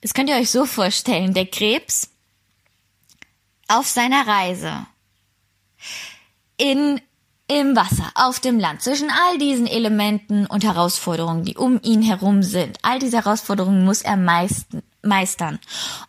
Das 0.02 0.14
könnt 0.16 0.30
ihr 0.30 0.36
euch 0.36 0.50
so 0.50 0.66
vorstellen. 0.66 1.36
Der 1.36 1.46
Krebs 1.46 2.10
auf 3.68 3.88
seiner 3.88 4.26
Reise 4.26 4.88
in 6.58 7.02
im 7.48 7.76
Wasser, 7.76 8.12
auf 8.16 8.40
dem 8.40 8.60
Land, 8.60 8.82
zwischen 8.82 9.10
all 9.10 9.38
diesen 9.38 9.68
Elementen 9.68 10.48
und 10.48 10.64
Herausforderungen, 10.64 11.44
die 11.44 11.56
um 11.56 11.80
ihn 11.84 12.02
herum 12.02 12.42
sind. 12.42 12.80
All 12.82 13.00
diese 13.00 13.18
Herausforderungen 13.18 13.86
muss 13.86 14.02
er 14.02 14.18
meisten, 14.18 14.82
meistern. 15.04 15.60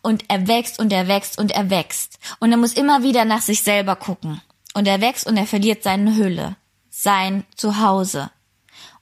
Und 0.01 0.25
er 0.29 0.47
wächst 0.47 0.79
und 0.79 0.91
er 0.91 1.07
wächst 1.07 1.37
und 1.37 1.51
er 1.51 1.69
wächst. 1.69 2.17
Und 2.39 2.51
er 2.51 2.57
muss 2.57 2.73
immer 2.73 3.03
wieder 3.03 3.25
nach 3.25 3.41
sich 3.41 3.61
selber 3.61 3.95
gucken. 3.95 4.41
Und 4.73 4.87
er 4.87 4.99
wächst 5.01 5.27
und 5.27 5.37
er 5.37 5.45
verliert 5.45 5.83
seine 5.83 6.15
Hülle, 6.15 6.55
sein 6.89 7.45
Zuhause. 7.55 8.31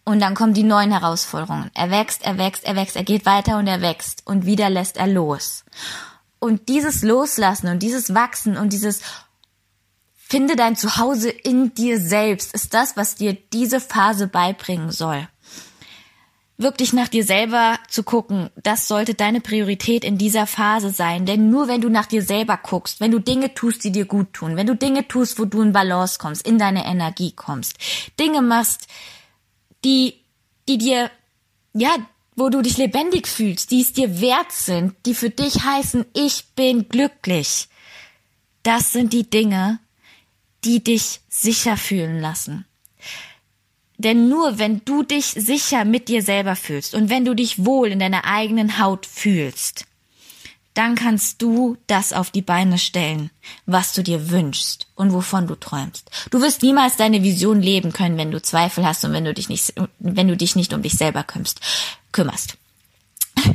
Und 0.04 0.20
dann 0.20 0.36
kommen 0.36 0.54
die 0.54 0.64
neuen 0.64 0.92
Herausforderungen. 0.92 1.72
Er 1.74 1.90
wächst, 1.90 2.24
er 2.24 2.38
wächst, 2.38 2.64
er 2.66 2.76
wächst, 2.76 2.96
er 2.96 3.04
geht 3.04 3.26
weiter 3.26 3.58
und 3.58 3.68
er 3.68 3.82
wächst. 3.82 4.22
Und 4.26 4.46
wieder 4.46 4.70
lässt 4.70 4.98
er 4.98 5.08
los. 5.08 5.66
Und 6.40 6.70
dieses 6.70 7.02
Loslassen 7.02 7.70
und 7.70 7.80
dieses 7.80 8.14
Wachsen 8.14 8.56
und 8.58 8.72
dieses 8.72 9.02
Finde 10.36 10.58
dein 10.58 10.76
Zuhause 10.76 11.30
in 11.30 11.74
dir 11.76 11.98
selbst 11.98 12.54
ist 12.54 12.74
das, 12.74 12.98
was 12.98 13.16
dir 13.16 13.38
diese 13.54 13.80
Phase 13.80 14.28
beibringen 14.28 14.92
soll. 14.92 15.30
Wirklich 16.58 16.92
nach 16.92 17.08
dir 17.08 17.24
selber 17.24 17.80
zu 17.88 18.04
gucken, 18.04 18.50
das 18.62 18.90
sollte 18.90 19.14
deine 19.14 19.40
Priorität 19.40 20.04
in 20.04 20.18
dieser 20.18 20.46
Phase 20.46 20.90
sein. 20.90 21.26
Denn 21.26 21.50
nur 21.50 21.70
wenn 21.70 21.80
du 21.80 21.88
nach 21.88 22.06
dir 22.06 22.22
selber 22.22 22.60
guckst, 22.62 23.00
wenn 23.00 23.12
du 23.12 23.20
Dinge 23.20 23.54
tust, 23.54 23.86
die 23.86 23.94
dir 23.94 24.04
gut 24.04 24.34
tun, 24.34 24.58
wenn 24.58 24.68
du 24.68 24.76
Dinge 24.76 25.08
tust, 25.08 25.40
wo 25.40 25.46
du 25.46 25.62
in 25.62 25.72
Balance 25.72 26.20
kommst, 26.20 26.46
in 26.46 26.60
deine 26.60 26.86
Energie 26.86 27.32
kommst, 27.32 27.78
Dinge 28.20 28.42
machst, 28.42 28.88
die, 29.86 30.16
die 30.68 30.78
dir, 30.78 31.12
ja, 31.72 31.96
wo 32.36 32.50
du 32.50 32.62
dich 32.62 32.76
lebendig 32.76 33.30
fühlst, 33.30 33.72
die 33.72 33.80
es 33.80 33.94
dir 33.94 34.20
wert 34.20 34.52
sind, 34.52 34.96
die 35.06 35.16
für 35.16 35.30
dich 35.30 35.64
heißen, 35.64 36.06
ich 36.14 36.44
bin 36.58 36.90
glücklich. 36.90 37.70
Das 38.64 38.92
sind 38.92 39.14
die 39.14 39.30
Dinge, 39.30 39.80
die 40.66 40.84
dich 40.84 41.22
sicher 41.30 41.78
fühlen 41.78 42.20
lassen. 42.20 42.66
Denn 43.98 44.28
nur 44.28 44.60
wenn 44.60 44.84
du 44.84 45.04
dich 45.04 45.28
sicher 45.28 45.86
mit 45.86 46.10
dir 46.10 46.22
selber 46.22 46.56
fühlst 46.56 46.96
und 46.96 47.10
wenn 47.10 47.24
du 47.24 47.34
dich 47.34 47.66
wohl 47.66 47.90
in 47.90 48.00
deiner 48.00 48.26
eigenen 48.26 48.80
Haut 48.80 49.06
fühlst, 49.06 49.86
dann 50.74 50.96
kannst 50.96 51.42
du 51.42 51.78
das 51.88 52.12
auf 52.12 52.32
die 52.32 52.42
Beine 52.42 52.78
stellen, 52.78 53.32
was 53.66 53.94
du 53.94 54.04
dir 54.04 54.30
wünschst 54.30 54.88
und 54.96 55.14
wovon 55.14 55.48
du 55.48 55.56
träumst. 55.56 56.12
Du 56.32 56.42
wirst 56.42 56.62
niemals 56.64 56.98
deine 56.98 57.24
Vision 57.24 57.62
leben 57.62 57.94
können, 57.94 58.18
wenn 58.18 58.32
du 58.32 58.42
Zweifel 58.42 58.86
hast 58.86 59.06
und 59.06 59.14
wenn 59.14 59.24
du 59.24 59.34
dich 59.34 59.48
nicht, 59.48 59.74
wenn 60.00 60.28
du 60.28 60.36
dich 60.36 60.58
nicht 60.58 60.74
um 60.74 60.82
dich 60.82 60.96
selber 60.96 61.24
kümmerst 61.24 61.62
kümmerst. 62.12 62.58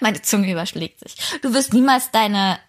Meine 0.00 0.22
Zunge 0.22 0.52
überschlägt 0.52 1.00
sich. 1.00 1.16
Du 1.42 1.52
wirst 1.54 1.72
niemals 1.72 2.12
deine, 2.12 2.60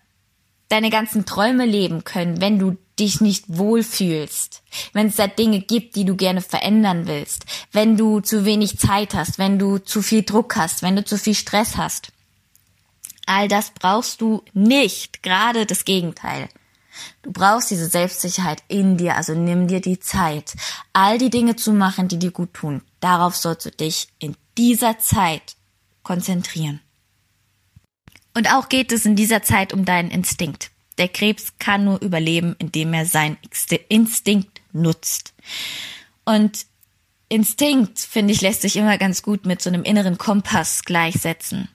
deine 0.70 0.90
ganzen 0.90 1.26
Träume 1.26 1.66
leben 1.66 2.04
können, 2.04 2.42
wenn 2.42 2.58
du 2.58 2.78
dich 3.02 3.20
nicht 3.20 3.46
wohlfühlst, 3.48 4.64
wenn 4.94 5.08
es 5.08 5.18
da 5.18 5.28
Dinge 5.28 5.60
gibt, 5.60 5.96
die 5.96 6.06
du 6.06 6.16
gerne 6.16 6.42
verändern 6.42 7.08
willst, 7.08 7.46
wenn 7.72 7.98
du 7.98 8.22
zu 8.22 8.46
wenig 8.46 8.78
Zeit 8.78 9.14
hast, 9.14 9.40
wenn 9.40 9.60
du 9.60 9.80
zu 9.80 10.02
viel 10.02 10.24
Druck 10.24 10.56
hast, 10.56 10.84
wenn 10.84 10.96
du 10.96 11.04
zu 11.04 11.18
viel 11.18 11.36
Stress 11.36 11.76
hast. 11.76 12.14
All 13.26 13.48
das 13.48 13.72
brauchst 13.72 14.22
du 14.22 14.44
nicht, 14.54 15.24
gerade 15.24 15.66
das 15.66 15.84
Gegenteil. 15.84 16.48
Du 17.22 17.32
brauchst 17.32 17.72
diese 17.72 17.88
Selbstsicherheit 17.88 18.64
in 18.68 18.98
dir, 18.98 19.16
also 19.16 19.34
nimm 19.34 19.68
dir 19.68 19.82
die 19.82 20.00
Zeit, 20.00 20.54
all 20.94 21.18
die 21.18 21.30
Dinge 21.30 21.56
zu 21.56 21.74
machen, 21.74 22.08
die 22.08 22.20
dir 22.20 22.32
gut 22.32 22.54
tun. 22.54 22.82
Darauf 23.00 23.36
sollst 23.36 23.66
du 23.66 23.72
dich 23.72 24.10
in 24.20 24.36
dieser 24.58 25.00
Zeit 25.00 25.56
konzentrieren. 26.04 26.82
Und 28.34 28.54
auch 28.54 28.70
geht 28.70 28.92
es 28.92 29.06
in 29.06 29.16
dieser 29.16 29.44
Zeit 29.44 29.74
um 29.74 29.86
deinen 29.86 30.12
Instinkt. 30.12 30.72
Der 31.02 31.10
Krebs 31.10 31.54
kann 31.58 31.84
nur 31.84 32.00
überleben, 32.00 32.56
indem 32.60 32.94
er 32.94 33.08
seinen 33.08 33.40
Instinkt 33.90 34.62
nutzt. 34.72 35.34
Und 36.26 36.68
Instinkt, 37.28 37.98
finde 37.98 38.36
ich, 38.36 38.42
lässt 38.42 38.62
sich 38.62 38.76
immer 38.76 39.00
ganz 39.00 39.24
gut 39.24 39.48
mit 39.48 39.64
so 39.64 39.72
einem 39.72 39.82
inneren 39.82 40.20
Kompass 40.20 40.84
gleichsetzen. 40.84 41.70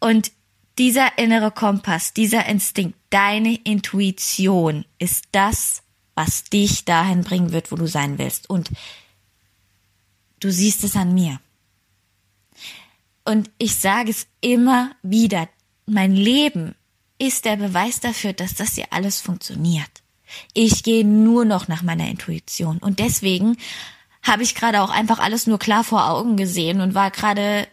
Und 0.00 0.32
dieser 0.78 1.18
innere 1.18 1.50
Kompass, 1.50 2.14
dieser 2.14 2.46
Instinkt, 2.46 2.96
deine 3.10 3.54
Intuition 3.54 4.86
ist 4.98 5.26
das, 5.32 5.82
was 6.14 6.44
dich 6.44 6.86
dahin 6.86 7.20
bringen 7.20 7.52
wird, 7.52 7.70
wo 7.70 7.76
du 7.76 7.86
sein 7.86 8.16
willst. 8.16 8.48
Und 8.48 8.70
du 10.40 10.50
siehst 10.50 10.84
es 10.84 10.96
an 10.96 11.12
mir. 11.12 11.38
Und 13.26 13.50
ich 13.58 13.74
sage 13.74 14.10
es 14.10 14.26
immer 14.40 14.92
wieder, 15.02 15.50
mein 15.84 16.16
Leben 16.16 16.76
ist 17.18 17.44
der 17.44 17.56
Beweis 17.56 18.00
dafür, 18.00 18.32
dass 18.32 18.54
das 18.54 18.74
hier 18.74 18.86
alles 18.90 19.20
funktioniert. 19.20 20.02
Ich 20.52 20.82
gehe 20.82 21.04
nur 21.04 21.44
noch 21.44 21.68
nach 21.68 21.82
meiner 21.82 22.08
Intuition. 22.08 22.78
Und 22.78 22.98
deswegen 22.98 23.56
habe 24.22 24.42
ich 24.42 24.54
gerade 24.54 24.82
auch 24.82 24.90
einfach 24.90 25.18
alles 25.18 25.46
nur 25.46 25.58
klar 25.58 25.84
vor 25.84 26.08
Augen 26.08 26.36
gesehen 26.36 26.80
und 26.80 26.94
war 26.94 27.10
gerade 27.10 27.68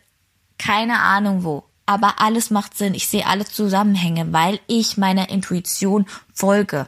keine 0.57 0.99
Ahnung 0.99 1.43
wo. 1.43 1.63
Aber 1.85 2.21
alles 2.21 2.51
macht 2.51 2.77
Sinn. 2.77 2.93
Ich 2.93 3.07
sehe 3.07 3.25
alle 3.25 3.45
Zusammenhänge, 3.45 4.31
weil 4.31 4.59
ich 4.67 4.97
meiner 4.97 5.29
Intuition 5.29 6.05
folge 6.33 6.87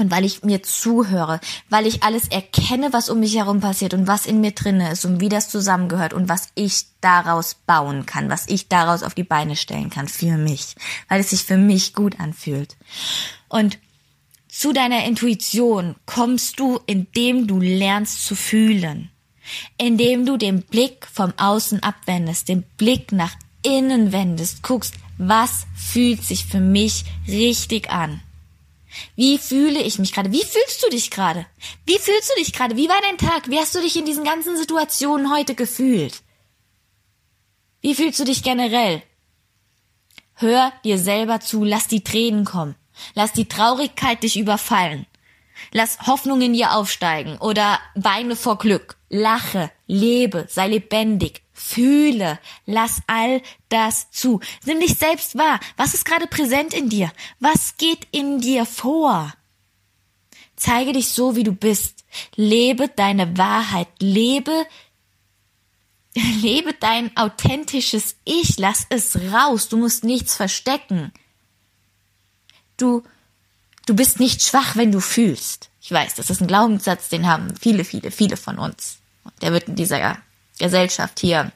und 0.00 0.10
weil 0.10 0.24
ich 0.24 0.42
mir 0.42 0.62
zuhöre, 0.62 1.40
weil 1.68 1.86
ich 1.86 2.02
alles 2.02 2.28
erkenne, 2.28 2.92
was 2.92 3.08
um 3.08 3.20
mich 3.20 3.36
herum 3.36 3.60
passiert 3.60 3.94
und 3.94 4.06
was 4.06 4.26
in 4.26 4.40
mir 4.40 4.52
drinne 4.52 4.90
ist 4.92 5.04
und 5.04 5.20
wie 5.20 5.28
das 5.28 5.50
zusammengehört 5.50 6.12
und 6.12 6.28
was 6.28 6.48
ich 6.54 6.86
daraus 7.00 7.54
bauen 7.66 8.06
kann, 8.06 8.30
was 8.30 8.48
ich 8.48 8.68
daraus 8.68 9.02
auf 9.02 9.14
die 9.14 9.24
Beine 9.24 9.56
stellen 9.56 9.90
kann 9.90 10.08
für 10.08 10.36
mich, 10.36 10.74
weil 11.08 11.20
es 11.20 11.30
sich 11.30 11.44
für 11.44 11.56
mich 11.56 11.94
gut 11.94 12.18
anfühlt. 12.18 12.76
Und 13.48 13.78
zu 14.48 14.72
deiner 14.72 15.04
Intuition 15.04 15.94
kommst 16.06 16.58
du, 16.58 16.80
indem 16.86 17.46
du 17.46 17.60
lernst 17.60 18.24
zu 18.26 18.34
fühlen, 18.34 19.10
indem 19.78 20.26
du 20.26 20.36
den 20.36 20.62
Blick 20.62 21.06
vom 21.06 21.32
Außen 21.36 21.82
abwendest, 21.82 22.48
den 22.48 22.62
Blick 22.76 23.12
nach 23.12 23.34
innen 23.62 24.12
wendest, 24.12 24.62
guckst, 24.62 24.94
was 25.18 25.66
fühlt 25.76 26.24
sich 26.24 26.46
für 26.46 26.60
mich 26.60 27.04
richtig 27.28 27.90
an 27.90 28.22
wie 29.16 29.38
fühle 29.38 29.80
ich 29.80 29.98
mich 29.98 30.12
gerade? 30.12 30.32
Wie 30.32 30.44
fühlst 30.44 30.82
du 30.84 30.90
dich 30.90 31.10
gerade? 31.10 31.46
Wie 31.86 31.98
fühlst 31.98 32.30
du 32.30 32.40
dich 32.40 32.52
gerade? 32.52 32.76
Wie 32.76 32.88
war 32.88 33.00
dein 33.02 33.18
Tag? 33.18 33.48
Wie 33.48 33.58
hast 33.58 33.74
du 33.74 33.80
dich 33.80 33.96
in 33.96 34.06
diesen 34.06 34.24
ganzen 34.24 34.56
Situationen 34.56 35.32
heute 35.32 35.54
gefühlt? 35.54 36.22
Wie 37.80 37.94
fühlst 37.94 38.20
du 38.20 38.24
dich 38.24 38.42
generell? 38.42 39.02
Hör 40.34 40.72
dir 40.84 40.98
selber 40.98 41.40
zu, 41.40 41.64
lass 41.64 41.86
die 41.86 42.04
Tränen 42.04 42.44
kommen. 42.44 42.74
Lass 43.14 43.32
die 43.32 43.48
Traurigkeit 43.48 44.22
dich 44.22 44.38
überfallen. 44.38 45.06
Lass 45.72 46.06
Hoffnung 46.06 46.40
in 46.40 46.54
dir 46.54 46.72
aufsteigen 46.72 47.36
oder 47.38 47.78
weine 47.94 48.36
vor 48.36 48.58
Glück. 48.58 48.96
Lache, 49.08 49.70
lebe, 49.86 50.46
sei 50.48 50.68
lebendig, 50.68 51.42
Fühle, 51.60 52.38
lass 52.64 53.02
all 53.06 53.42
das 53.68 54.10
zu. 54.10 54.40
Nimm 54.64 54.80
dich 54.80 54.94
selbst 54.94 55.36
wahr. 55.36 55.60
Was 55.76 55.92
ist 55.92 56.06
gerade 56.06 56.26
präsent 56.26 56.72
in 56.72 56.88
dir? 56.88 57.12
Was 57.38 57.76
geht 57.76 58.08
in 58.12 58.40
dir 58.40 58.64
vor? 58.64 59.32
Zeige 60.56 60.94
dich 60.94 61.08
so, 61.08 61.36
wie 61.36 61.44
du 61.44 61.52
bist. 61.52 62.04
Lebe 62.34 62.88
deine 62.88 63.36
Wahrheit. 63.36 63.88
Lebe, 64.00 64.66
lebe 66.14 66.72
dein 66.72 67.14
authentisches 67.16 68.16
Ich. 68.24 68.58
Lass 68.58 68.86
es 68.88 69.16
raus. 69.30 69.68
Du 69.68 69.76
musst 69.76 70.02
nichts 70.02 70.34
verstecken. 70.34 71.12
Du, 72.78 73.04
du 73.86 73.94
bist 73.94 74.18
nicht 74.18 74.42
schwach, 74.42 74.76
wenn 74.76 74.92
du 74.92 75.00
fühlst. 75.00 75.68
Ich 75.82 75.92
weiß, 75.92 76.14
das 76.14 76.30
ist 76.30 76.40
ein 76.40 76.48
Glaubenssatz, 76.48 77.10
den 77.10 77.26
haben 77.26 77.54
viele, 77.54 77.84
viele, 77.84 78.10
viele 78.10 78.38
von 78.38 78.58
uns. 78.58 78.98
Der 79.42 79.52
wird 79.52 79.68
in 79.68 79.76
dieser 79.76 80.18
Gesellschaft 80.60 81.18
hier 81.18 81.50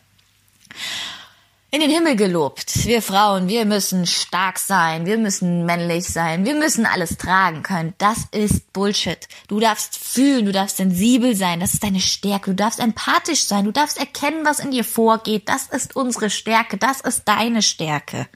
in 1.74 1.80
den 1.80 1.90
Himmel 1.90 2.14
gelobt. 2.14 2.86
Wir 2.86 3.02
Frauen, 3.02 3.48
wir 3.48 3.64
müssen 3.64 4.06
stark 4.06 4.60
sein, 4.60 5.06
wir 5.06 5.18
müssen 5.18 5.66
männlich 5.66 6.06
sein, 6.06 6.44
wir 6.44 6.54
müssen 6.54 6.86
alles 6.86 7.16
tragen 7.16 7.64
können. 7.64 7.94
Das 7.98 8.26
ist 8.30 8.72
Bullshit. 8.72 9.26
Du 9.48 9.58
darfst 9.58 9.98
fühlen, 9.98 10.46
du 10.46 10.52
darfst 10.52 10.76
sensibel 10.76 11.34
sein, 11.34 11.58
das 11.58 11.74
ist 11.74 11.82
deine 11.82 12.00
Stärke. 12.00 12.50
Du 12.50 12.56
darfst 12.56 12.78
empathisch 12.78 13.42
sein, 13.44 13.64
du 13.64 13.72
darfst 13.72 13.98
erkennen, 13.98 14.44
was 14.44 14.60
in 14.60 14.70
dir 14.70 14.84
vorgeht. 14.84 15.48
Das 15.48 15.66
ist 15.66 15.96
unsere 15.96 16.30
Stärke, 16.30 16.76
das 16.76 17.00
ist 17.00 17.24
deine 17.24 17.60
Stärke. 17.60 18.28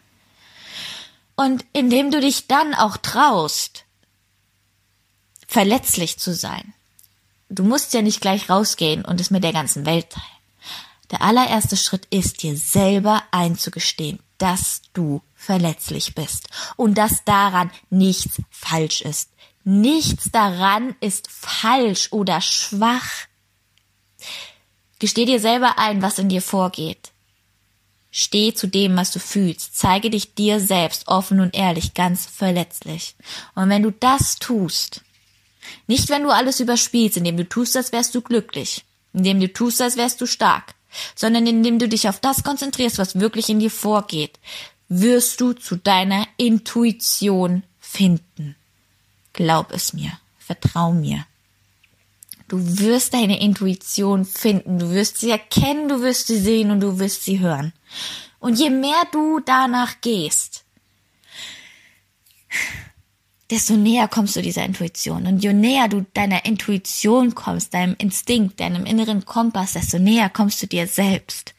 Und 1.37 1.65
indem 1.73 2.11
du 2.11 2.21
dich 2.21 2.49
dann 2.49 2.75
auch 2.75 2.97
traust, 2.97 3.85
verletzlich 5.47 6.19
zu 6.19 6.35
sein. 6.35 6.75
Du 7.49 7.63
musst 7.63 7.95
ja 7.95 8.03
nicht 8.03 8.21
gleich 8.21 8.51
rausgehen 8.51 9.05
und 9.05 9.21
es 9.21 9.31
mit 9.31 9.45
der 9.45 9.53
ganzen 9.53 9.87
Welt 9.87 10.11
teilen. 10.11 10.38
Der 11.11 11.23
allererste 11.23 11.77
Schritt 11.77 12.07
ist, 12.11 12.42
dir 12.42 12.57
selber 12.57 13.23
einzugestehen, 13.31 14.18
dass 14.37 14.83
du 14.92 15.23
verletzlich 15.35 16.14
bist 16.14 16.49
und 16.77 16.97
dass 16.97 17.25
daran 17.25 17.71
nichts 17.90 18.42
falsch 18.51 19.03
ist. 19.03 19.31
Nichts 19.64 20.31
daran 20.31 20.97
ist 21.01 21.29
falsch 21.31 22.09
oder 22.12 22.40
schwach. 22.40 23.27
Gesteh 24.99 25.25
dir 25.25 25.40
selber 25.40 25.79
ein, 25.79 26.03
was 26.03 26.18
in 26.18 26.29
dir 26.29 26.42
vorgeht. 26.42 27.11
Steh 28.11 28.55
zu 28.55 28.66
dem, 28.66 28.97
was 28.97 29.12
du 29.12 29.21
fühlst. 29.21 29.77
Zeige 29.77 30.11
dich 30.11 30.35
dir 30.35 30.61
selbst 30.61 31.09
offen 31.09 31.40
und 31.40 31.55
ehrlich, 31.55 31.94
ganz 31.94 32.27
verletzlich. 32.27 33.14
Und 33.55 33.68
wenn 33.68 33.83
du 33.83 33.92
das 33.92 34.37
tust, 34.37 35.03
nicht 35.87 36.09
wenn 36.09 36.23
du 36.23 36.31
alles 36.31 36.61
überspielst, 36.61 37.18
indem 37.18 37.37
du 37.37 37.49
tust, 37.49 37.77
als 37.77 37.92
wärst 37.92 38.14
du 38.14 38.23
glücklich, 38.23 38.85
indem 39.12 39.40
du 39.40 39.53
tust, 39.53 39.81
als 39.83 39.97
wärst 39.97 40.21
du 40.21 40.27
stark, 40.27 40.75
sondern 41.14 41.46
indem 41.46 41.79
du 41.79 41.88
dich 41.88 42.09
auf 42.09 42.20
das 42.20 42.42
konzentrierst, 42.42 42.98
was 42.98 43.20
wirklich 43.20 43.48
in 43.48 43.61
dir 43.61 43.70
vorgeht, 43.70 44.38
wirst 44.88 45.40
du 45.40 45.53
zu 45.53 45.77
deiner 45.77 46.27
Intuition 46.37 47.62
finden. 47.79 48.57
Glaub 49.33 49.72
es 49.72 49.92
mir, 49.92 50.12
vertrau 50.38 50.92
mir. 50.92 51.24
Du 52.48 52.79
wirst 52.79 53.12
deine 53.12 53.40
Intuition 53.40 54.24
finden, 54.24 54.79
du 54.79 54.90
wirst 54.90 55.18
sie 55.18 55.31
erkennen, 55.31 55.88
du 55.88 56.01
wirst 56.01 56.29
sie 56.29 56.38
sehen 56.38 56.70
und 56.70 56.81
du 56.81 56.98
wirst 56.98 57.24
sie 57.24 57.40
hören. 57.40 57.74
Und 58.40 58.59
je 58.59 58.70
mehr 58.70 59.03
du 59.12 59.40
danach 59.40 60.01
gehst, 60.01 60.64
desto 63.51 63.77
näher 63.77 64.09
kommst 64.09 64.37
du 64.37 64.43
dieser 64.43 64.65
Intuition. 64.65 65.27
Und 65.27 65.43
je 65.43 65.53
näher 65.53 65.89
du 65.89 66.05
deiner 66.15 66.45
Intuition 66.45 67.35
kommst, 67.35 67.75
deinem 67.75 67.95
Instinkt, 67.99 68.61
deinem 68.61 68.85
inneren 68.85 69.25
Kompass, 69.25 69.73
desto 69.73 69.99
näher 69.99 70.29
kommst 70.29 70.63
du 70.63 70.67
dir 70.67 70.87
selbst. 70.87 71.55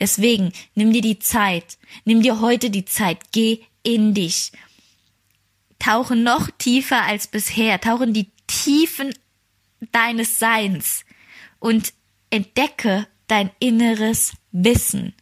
Deswegen 0.00 0.52
nimm 0.74 0.92
dir 0.92 1.02
die 1.02 1.18
Zeit, 1.18 1.78
nimm 2.04 2.22
dir 2.22 2.40
heute 2.40 2.70
die 2.70 2.84
Zeit, 2.84 3.32
geh 3.32 3.60
in 3.82 4.14
dich. 4.14 4.52
Tauche 5.78 6.16
noch 6.16 6.50
tiefer 6.58 7.02
als 7.02 7.26
bisher, 7.26 7.80
tauche 7.80 8.04
in 8.04 8.14
die 8.14 8.30
Tiefen 8.46 9.14
deines 9.92 10.38
Seins 10.38 11.04
und 11.58 11.92
entdecke 12.30 13.06
dein 13.26 13.50
inneres 13.58 14.32
Wissen. 14.52 15.14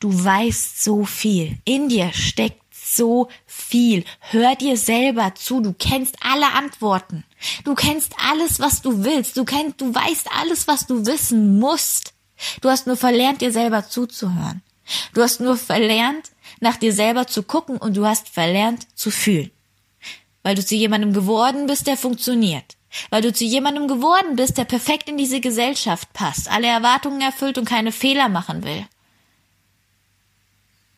Du 0.00 0.12
weißt 0.24 0.82
so 0.82 1.04
viel. 1.04 1.58
In 1.64 1.88
dir 1.88 2.12
steckt 2.12 2.67
so 2.96 3.28
viel. 3.46 4.04
Hör 4.20 4.56
dir 4.56 4.76
selber 4.76 5.34
zu. 5.34 5.60
Du 5.60 5.72
kennst 5.72 6.16
alle 6.20 6.52
Antworten. 6.52 7.24
Du 7.64 7.74
kennst 7.74 8.12
alles, 8.30 8.60
was 8.60 8.82
du 8.82 9.04
willst. 9.04 9.36
Du 9.36 9.44
kennst, 9.44 9.80
du 9.80 9.94
weißt 9.94 10.28
alles, 10.40 10.68
was 10.68 10.86
du 10.86 11.06
wissen 11.06 11.58
musst. 11.58 12.14
Du 12.60 12.68
hast 12.68 12.86
nur 12.86 12.96
verlernt, 12.96 13.40
dir 13.40 13.52
selber 13.52 13.88
zuzuhören. 13.88 14.62
Du 15.12 15.22
hast 15.22 15.40
nur 15.40 15.56
verlernt, 15.56 16.30
nach 16.60 16.76
dir 16.76 16.92
selber 16.92 17.26
zu 17.26 17.42
gucken 17.42 17.76
und 17.76 17.96
du 17.96 18.06
hast 18.06 18.28
verlernt 18.28 18.86
zu 18.96 19.10
fühlen. 19.10 19.50
Weil 20.42 20.54
du 20.54 20.64
zu 20.64 20.74
jemandem 20.74 21.12
geworden 21.12 21.66
bist, 21.66 21.86
der 21.86 21.96
funktioniert. 21.96 22.76
Weil 23.10 23.22
du 23.22 23.32
zu 23.32 23.44
jemandem 23.44 23.86
geworden 23.86 24.36
bist, 24.36 24.56
der 24.56 24.64
perfekt 24.64 25.08
in 25.08 25.18
diese 25.18 25.40
Gesellschaft 25.40 26.12
passt, 26.12 26.50
alle 26.50 26.68
Erwartungen 26.68 27.20
erfüllt 27.20 27.58
und 27.58 27.68
keine 27.68 27.92
Fehler 27.92 28.28
machen 28.28 28.64
will. 28.64 28.86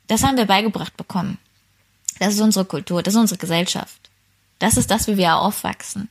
Das 0.06 0.22
haben 0.22 0.36
wir 0.36 0.46
beigebracht 0.46 0.96
bekommen. 0.96 1.38
Das 2.20 2.34
ist 2.34 2.40
unsere 2.40 2.66
Kultur, 2.66 3.02
das 3.02 3.14
ist 3.14 3.20
unsere 3.20 3.38
Gesellschaft. 3.38 4.10
Das 4.58 4.76
ist 4.76 4.90
das, 4.90 5.08
wie 5.08 5.16
wir 5.16 5.36
aufwachsen. 5.36 6.10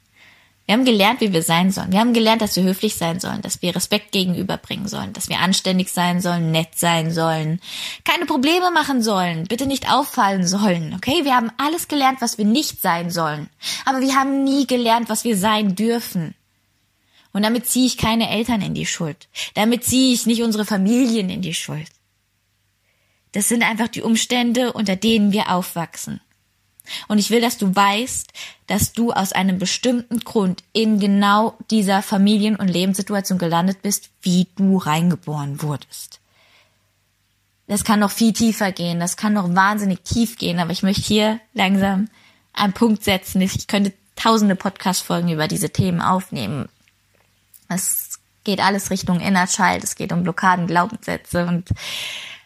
Wir 0.66 0.74
haben 0.74 0.86
gelernt, 0.86 1.22
wie 1.22 1.34
wir 1.34 1.44
sein 1.44 1.72
sollen. 1.72 1.92
Wir 1.92 2.00
haben 2.00 2.14
gelernt, 2.14 2.42
dass 2.42 2.56
wir 2.56 2.64
höflich 2.64 2.96
sein 2.96 3.20
sollen, 3.20 3.42
dass 3.42 3.62
wir 3.62 3.76
Respekt 3.76 4.12
gegenüberbringen 4.12 4.88
sollen, 4.88 5.14
dass 5.14 5.30
wir 5.30 5.40
anständig 5.40 5.92
sein 5.92 6.20
sollen, 6.20 6.52
nett 6.52 6.76
sein 6.76 7.12
sollen, 7.12 7.60
keine 8.06 8.26
Probleme 8.26 8.72
machen 8.72 9.02
sollen, 9.02 9.46
bitte 9.46 9.68
nicht 9.68 9.92
auffallen 9.92 10.48
sollen. 10.48 10.94
Okay, 10.96 11.26
wir 11.26 11.36
haben 11.36 11.52
alles 11.58 11.88
gelernt, 11.88 12.22
was 12.22 12.38
wir 12.38 12.46
nicht 12.46 12.82
sein 12.82 13.12
sollen. 13.12 13.50
Aber 13.86 14.02
wir 14.02 14.16
haben 14.16 14.44
nie 14.44 14.68
gelernt, 14.68 15.10
was 15.10 15.24
wir 15.24 15.38
sein 15.38 15.76
dürfen. 15.76 16.34
Und 17.34 17.44
damit 17.44 17.68
ziehe 17.68 17.86
ich 17.86 17.98
keine 17.98 18.30
Eltern 18.30 18.62
in 18.62 18.74
die 18.74 18.88
Schuld. 18.88 19.28
Damit 19.54 19.84
ziehe 19.84 20.14
ich 20.14 20.26
nicht 20.26 20.42
unsere 20.42 20.66
Familien 20.66 21.30
in 21.30 21.44
die 21.44 21.54
Schuld. 21.54 21.88
Das 23.32 23.48
sind 23.48 23.64
einfach 23.64 23.88
die 23.88 24.02
Umstände, 24.02 24.74
unter 24.74 24.96
denen 24.96 25.32
wir 25.32 25.52
aufwachsen. 25.52 26.20
Und 27.08 27.20
ich 27.20 27.30
will, 27.30 27.42
dass 27.42 27.58
du 27.58 27.76
weißt, 27.76 28.32
dass 28.68 28.94
du 28.94 29.12
aus 29.12 29.34
einem 29.34 29.60
bestimmten 29.60 30.20
Grund 30.22 30.64
in 30.74 31.00
genau 31.00 31.56
dieser 31.70 32.02
Familien- 32.02 32.56
und 32.56 32.68
Lebenssituation 32.68 33.38
gelandet 33.38 33.82
bist, 33.82 34.10
wie 34.22 34.48
du 34.56 34.78
reingeboren 34.78 35.62
wurdest. 35.62 36.20
Das 37.68 37.84
kann 37.84 38.00
noch 38.00 38.10
viel 38.12 38.34
tiefer 38.34 38.72
gehen, 38.72 39.00
das 39.00 39.16
kann 39.16 39.34
noch 39.34 39.54
wahnsinnig 39.54 40.02
tief 40.02 40.38
gehen, 40.38 40.60
aber 40.60 40.72
ich 40.72 40.82
möchte 40.82 41.04
hier 41.04 41.40
langsam 41.54 42.10
einen 42.54 42.74
Punkt 42.74 43.04
setzen. 43.04 43.42
Ich 43.42 43.68
könnte 43.68 43.94
tausende 44.16 44.56
Podcast-Folgen 44.56 45.30
über 45.30 45.48
diese 45.48 45.70
Themen 45.70 46.02
aufnehmen. 46.02 46.68
Es 47.68 48.20
geht 48.44 48.60
alles 48.60 48.90
Richtung 48.90 49.20
Inner 49.20 49.46
Child, 49.46 49.84
es 49.84 49.96
geht 49.96 50.12
um 50.12 50.24
Blockaden, 50.24 50.66
Glaubenssätze 50.66 51.46
und 51.46 51.70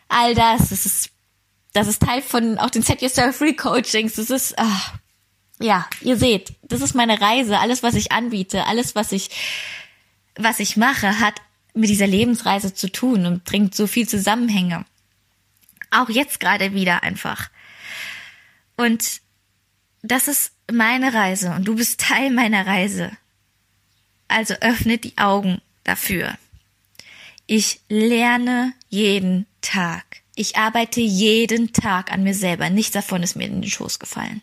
all 0.07 0.35
das. 0.35 0.69
Das 0.69 0.85
ist, 0.85 1.09
das 1.73 1.87
ist 1.87 2.01
Teil 2.01 2.21
von 2.21 2.57
auch 2.57 2.69
den 2.69 2.83
Set 2.83 3.01
Yourself 3.01 3.37
Free 3.37 3.53
Coachings. 3.53 4.13
Das 4.15 4.29
ist, 4.29 4.53
ach, 4.57 4.93
ja, 5.59 5.87
ihr 6.01 6.17
seht, 6.17 6.53
das 6.63 6.81
ist 6.81 6.93
meine 6.93 7.21
Reise. 7.21 7.59
Alles, 7.59 7.83
was 7.83 7.95
ich 7.95 8.11
anbiete, 8.11 8.65
alles, 8.65 8.95
was 8.95 9.11
ich, 9.11 9.29
was 10.35 10.59
ich 10.59 10.77
mache, 10.77 11.19
hat 11.19 11.41
mit 11.73 11.89
dieser 11.89 12.07
Lebensreise 12.07 12.73
zu 12.73 12.91
tun 12.91 13.25
und 13.25 13.43
bringt 13.43 13.75
so 13.75 13.87
viel 13.87 14.07
Zusammenhänge. 14.07 14.85
Auch 15.91 16.09
jetzt 16.09 16.39
gerade 16.39 16.73
wieder 16.73 17.03
einfach. 17.03 17.49
Und 18.77 19.21
das 20.01 20.27
ist 20.27 20.51
meine 20.71 21.13
Reise 21.13 21.51
und 21.51 21.65
du 21.65 21.75
bist 21.75 22.01
Teil 22.01 22.31
meiner 22.31 22.65
Reise. 22.65 23.11
Also 24.27 24.55
öffne 24.55 24.97
die 24.97 25.17
Augen 25.17 25.61
dafür. 25.83 26.37
Ich 27.45 27.81
lerne 27.89 28.73
jeden 28.93 29.47
Tag. 29.61 30.21
Ich 30.35 30.55
arbeite 30.55 31.01
jeden 31.01 31.73
Tag 31.73 32.11
an 32.11 32.21
mir 32.21 32.35
selber. 32.35 32.69
Nichts 32.69 32.91
davon 32.91 33.23
ist 33.23 33.35
mir 33.35 33.47
in 33.47 33.61
den 33.61 33.69
Schoß 33.69 33.97
gefallen. 33.97 34.41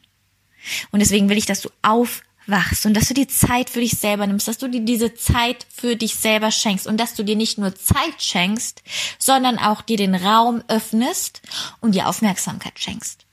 Und 0.90 0.98
deswegen 0.98 1.28
will 1.28 1.38
ich, 1.38 1.46
dass 1.46 1.60
du 1.60 1.70
aufwachst 1.82 2.84
und 2.84 2.94
dass 2.94 3.06
du 3.06 3.14
die 3.14 3.28
Zeit 3.28 3.70
für 3.70 3.80
dich 3.80 3.92
selber 3.92 4.26
nimmst, 4.26 4.48
dass 4.48 4.58
du 4.58 4.68
dir 4.68 4.80
diese 4.80 5.14
Zeit 5.14 5.66
für 5.72 5.94
dich 5.94 6.16
selber 6.16 6.50
schenkst 6.50 6.88
und 6.88 6.98
dass 6.98 7.14
du 7.14 7.22
dir 7.22 7.36
nicht 7.36 7.58
nur 7.58 7.76
Zeit 7.76 8.20
schenkst, 8.20 8.82
sondern 9.20 9.56
auch 9.56 9.82
dir 9.82 9.96
den 9.96 10.16
Raum 10.16 10.64
öffnest 10.66 11.42
und 11.80 11.94
dir 11.94 12.08
Aufmerksamkeit 12.08 12.78
schenkst. 12.78 13.24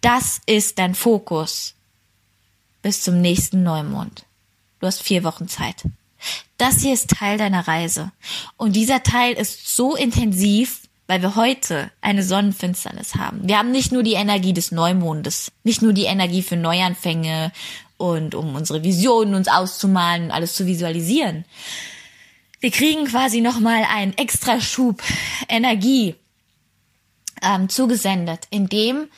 Das 0.00 0.40
ist 0.46 0.78
dein 0.78 0.94
Fokus 0.94 1.74
bis 2.80 3.02
zum 3.02 3.20
nächsten 3.20 3.62
Neumond. 3.64 4.24
Du 4.80 4.86
hast 4.86 5.02
vier 5.02 5.24
Wochen 5.24 5.46
Zeit. 5.46 5.84
Das 6.56 6.80
hier 6.80 6.94
ist 6.94 7.10
Teil 7.10 7.38
deiner 7.38 7.66
Reise. 7.68 8.10
Und 8.56 8.74
dieser 8.74 9.02
Teil 9.02 9.34
ist 9.34 9.76
so 9.76 9.94
intensiv, 9.94 10.82
weil 11.06 11.22
wir 11.22 11.36
heute 11.36 11.90
eine 12.00 12.22
Sonnenfinsternis 12.22 13.14
haben. 13.14 13.48
Wir 13.48 13.58
haben 13.58 13.70
nicht 13.70 13.92
nur 13.92 14.02
die 14.02 14.14
Energie 14.14 14.52
des 14.52 14.72
Neumondes, 14.72 15.52
nicht 15.64 15.82
nur 15.82 15.92
die 15.92 16.04
Energie 16.04 16.42
für 16.42 16.56
Neuanfänge 16.56 17.52
und 17.96 18.34
um 18.34 18.54
unsere 18.54 18.84
Visionen 18.84 19.34
uns 19.34 19.48
auszumalen 19.48 20.24
und 20.24 20.30
alles 20.30 20.54
zu 20.54 20.66
visualisieren. 20.66 21.44
Wir 22.60 22.70
kriegen 22.70 23.06
quasi 23.06 23.40
nochmal 23.40 23.84
einen 23.84 24.16
extra 24.18 24.60
Schub 24.60 25.02
Energie 25.48 26.16
ähm, 27.42 27.68
zugesendet, 27.68 28.46
in 28.50 28.68
dem 28.68 29.08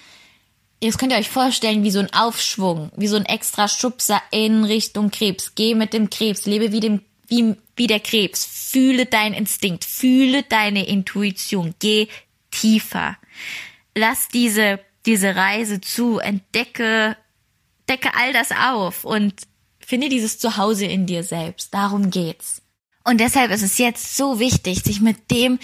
Jetzt 0.82 0.98
könnt 0.98 1.12
ihr 1.12 1.18
euch 1.18 1.28
vorstellen, 1.28 1.84
wie 1.84 1.90
so 1.90 1.98
ein 1.98 2.12
Aufschwung, 2.12 2.90
wie 2.96 3.06
so 3.06 3.16
ein 3.16 3.26
extra 3.26 3.68
Schubser 3.68 4.22
in 4.30 4.64
Richtung 4.64 5.10
Krebs. 5.10 5.54
Geh 5.54 5.74
mit 5.74 5.92
dem 5.92 6.08
Krebs, 6.08 6.46
lebe 6.46 6.72
wie, 6.72 6.80
dem, 6.80 7.02
wie, 7.28 7.54
wie 7.76 7.86
der 7.86 8.00
Krebs. 8.00 8.46
Fühle 8.46 9.04
deinen 9.04 9.34
Instinkt, 9.34 9.84
fühle 9.84 10.42
deine 10.42 10.86
Intuition. 10.86 11.74
Geh 11.80 12.08
tiefer. 12.50 13.18
Lass 13.94 14.28
diese, 14.28 14.80
diese 15.04 15.36
Reise 15.36 15.82
zu, 15.82 16.18
entdecke, 16.18 17.16
decke 17.88 18.14
all 18.14 18.32
das 18.32 18.50
auf 18.50 19.04
und 19.04 19.34
finde 19.80 20.08
dieses 20.08 20.38
Zuhause 20.38 20.86
in 20.86 21.04
dir 21.04 21.24
selbst. 21.24 21.74
Darum 21.74 22.10
geht's. 22.10 22.62
Und 23.04 23.20
deshalb 23.20 23.50
ist 23.50 23.62
es 23.62 23.76
jetzt 23.76 24.16
so 24.16 24.38
wichtig, 24.38 24.82
sich 24.82 25.00
mit 25.00 25.30
dem 25.30 25.58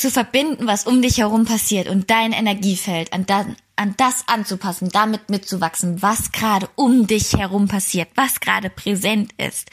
zu 0.00 0.10
verbinden, 0.10 0.66
was 0.66 0.86
um 0.86 1.02
dich 1.02 1.18
herum 1.18 1.44
passiert 1.44 1.86
und 1.86 2.08
dein 2.08 2.32
Energiefeld 2.32 3.12
an, 3.12 3.26
da, 3.26 3.44
an 3.76 3.94
das 3.98 4.24
anzupassen, 4.28 4.88
damit 4.88 5.28
mitzuwachsen, 5.28 6.00
was 6.00 6.32
gerade 6.32 6.70
um 6.74 7.06
dich 7.06 7.34
herum 7.34 7.68
passiert, 7.68 8.08
was 8.14 8.40
gerade 8.40 8.70
präsent 8.70 9.32
ist. 9.36 9.68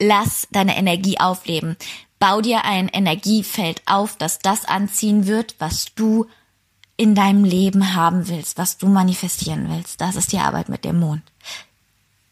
Lass 0.00 0.48
deine 0.52 0.78
Energie 0.78 1.20
aufleben. 1.20 1.76
Bau 2.18 2.40
dir 2.40 2.64
ein 2.64 2.88
Energiefeld 2.88 3.82
auf, 3.84 4.16
das 4.16 4.38
das 4.38 4.64
anziehen 4.64 5.26
wird, 5.26 5.54
was 5.58 5.94
du 5.94 6.26
in 6.96 7.14
deinem 7.14 7.44
Leben 7.44 7.94
haben 7.94 8.26
willst, 8.26 8.56
was 8.56 8.78
du 8.78 8.86
manifestieren 8.86 9.68
willst. 9.68 10.00
Das 10.00 10.16
ist 10.16 10.32
die 10.32 10.38
Arbeit 10.38 10.70
mit 10.70 10.86
dem 10.86 10.98
Mond. 10.98 11.22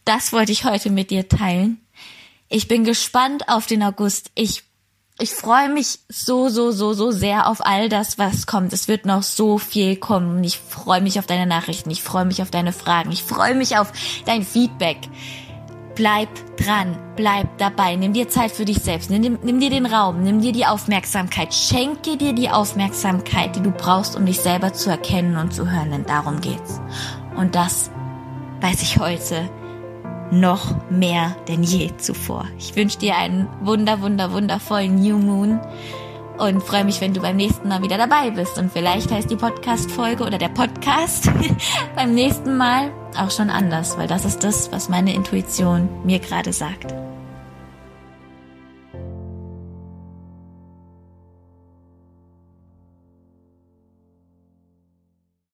Das 0.06 0.32
wollte 0.32 0.52
ich 0.52 0.64
heute 0.64 0.88
mit 0.88 1.10
dir 1.10 1.28
teilen. 1.28 1.82
Ich 2.48 2.66
bin 2.66 2.84
gespannt 2.84 3.50
auf 3.50 3.66
den 3.66 3.82
August. 3.82 4.30
Ich 4.34 4.62
ich 5.18 5.32
freue 5.32 5.70
mich 5.70 5.98
so, 6.10 6.48
so, 6.48 6.72
so, 6.72 6.92
so 6.92 7.10
sehr 7.10 7.48
auf 7.48 7.64
all 7.64 7.88
das, 7.88 8.18
was 8.18 8.46
kommt. 8.46 8.72
Es 8.72 8.86
wird 8.86 9.06
noch 9.06 9.22
so 9.22 9.56
viel 9.56 9.96
kommen. 9.96 10.44
Ich 10.44 10.58
freue 10.58 11.00
mich 11.00 11.18
auf 11.18 11.26
deine 11.26 11.46
Nachrichten. 11.46 11.90
Ich 11.90 12.02
freue 12.02 12.26
mich 12.26 12.42
auf 12.42 12.50
deine 12.50 12.72
Fragen. 12.72 13.12
Ich 13.12 13.22
freue 13.22 13.54
mich 13.54 13.78
auf 13.78 13.92
dein 14.26 14.42
Feedback. 14.42 14.98
Bleib 15.94 16.28
dran, 16.58 16.98
bleib 17.16 17.56
dabei, 17.56 17.96
nimm 17.96 18.12
dir 18.12 18.28
Zeit 18.28 18.52
für 18.52 18.66
dich 18.66 18.80
selbst, 18.80 19.08
nimm, 19.08 19.38
nimm, 19.42 19.60
dir 19.60 19.70
den 19.70 19.86
Raum, 19.86 20.22
nimm 20.22 20.42
dir 20.42 20.52
die 20.52 20.66
Aufmerksamkeit, 20.66 21.54
schenke 21.54 22.18
dir 22.18 22.34
die 22.34 22.50
Aufmerksamkeit, 22.50 23.56
die 23.56 23.62
du 23.62 23.70
brauchst, 23.70 24.14
um 24.14 24.26
dich 24.26 24.38
selber 24.38 24.74
zu 24.74 24.90
erkennen 24.90 25.38
und 25.38 25.54
zu 25.54 25.70
hören, 25.70 25.92
denn 25.92 26.04
darum 26.04 26.42
geht's. 26.42 26.82
Und 27.34 27.54
das 27.54 27.90
weiß 28.60 28.82
ich 28.82 28.98
heute 28.98 29.48
noch 30.30 30.74
mehr 30.90 31.36
denn 31.48 31.62
je 31.62 31.90
zuvor. 31.96 32.46
Ich 32.58 32.76
wünsche 32.76 32.98
dir 32.98 33.16
einen 33.16 33.48
wunder, 33.60 34.00
wunder, 34.00 34.32
wundervollen 34.32 34.96
New 34.96 35.18
Moon 35.18 35.60
und 36.38 36.62
freue 36.62 36.84
mich, 36.84 37.00
wenn 37.00 37.14
du 37.14 37.20
beim 37.20 37.36
nächsten 37.36 37.68
Mal 37.68 37.82
wieder 37.82 37.98
dabei 37.98 38.30
bist. 38.30 38.58
Und 38.58 38.72
vielleicht 38.72 39.10
heißt 39.10 39.30
die 39.30 39.36
Podcast-Folge 39.36 40.24
oder 40.24 40.38
der 40.38 40.48
Podcast 40.48 41.30
beim 41.96 42.14
nächsten 42.14 42.56
Mal 42.56 42.90
auch 43.16 43.30
schon 43.30 43.50
anders, 43.50 43.96
weil 43.96 44.08
das 44.08 44.24
ist 44.24 44.44
das, 44.44 44.70
was 44.72 44.88
meine 44.88 45.14
Intuition 45.14 45.88
mir 46.04 46.18
gerade 46.18 46.52
sagt. 46.52 46.94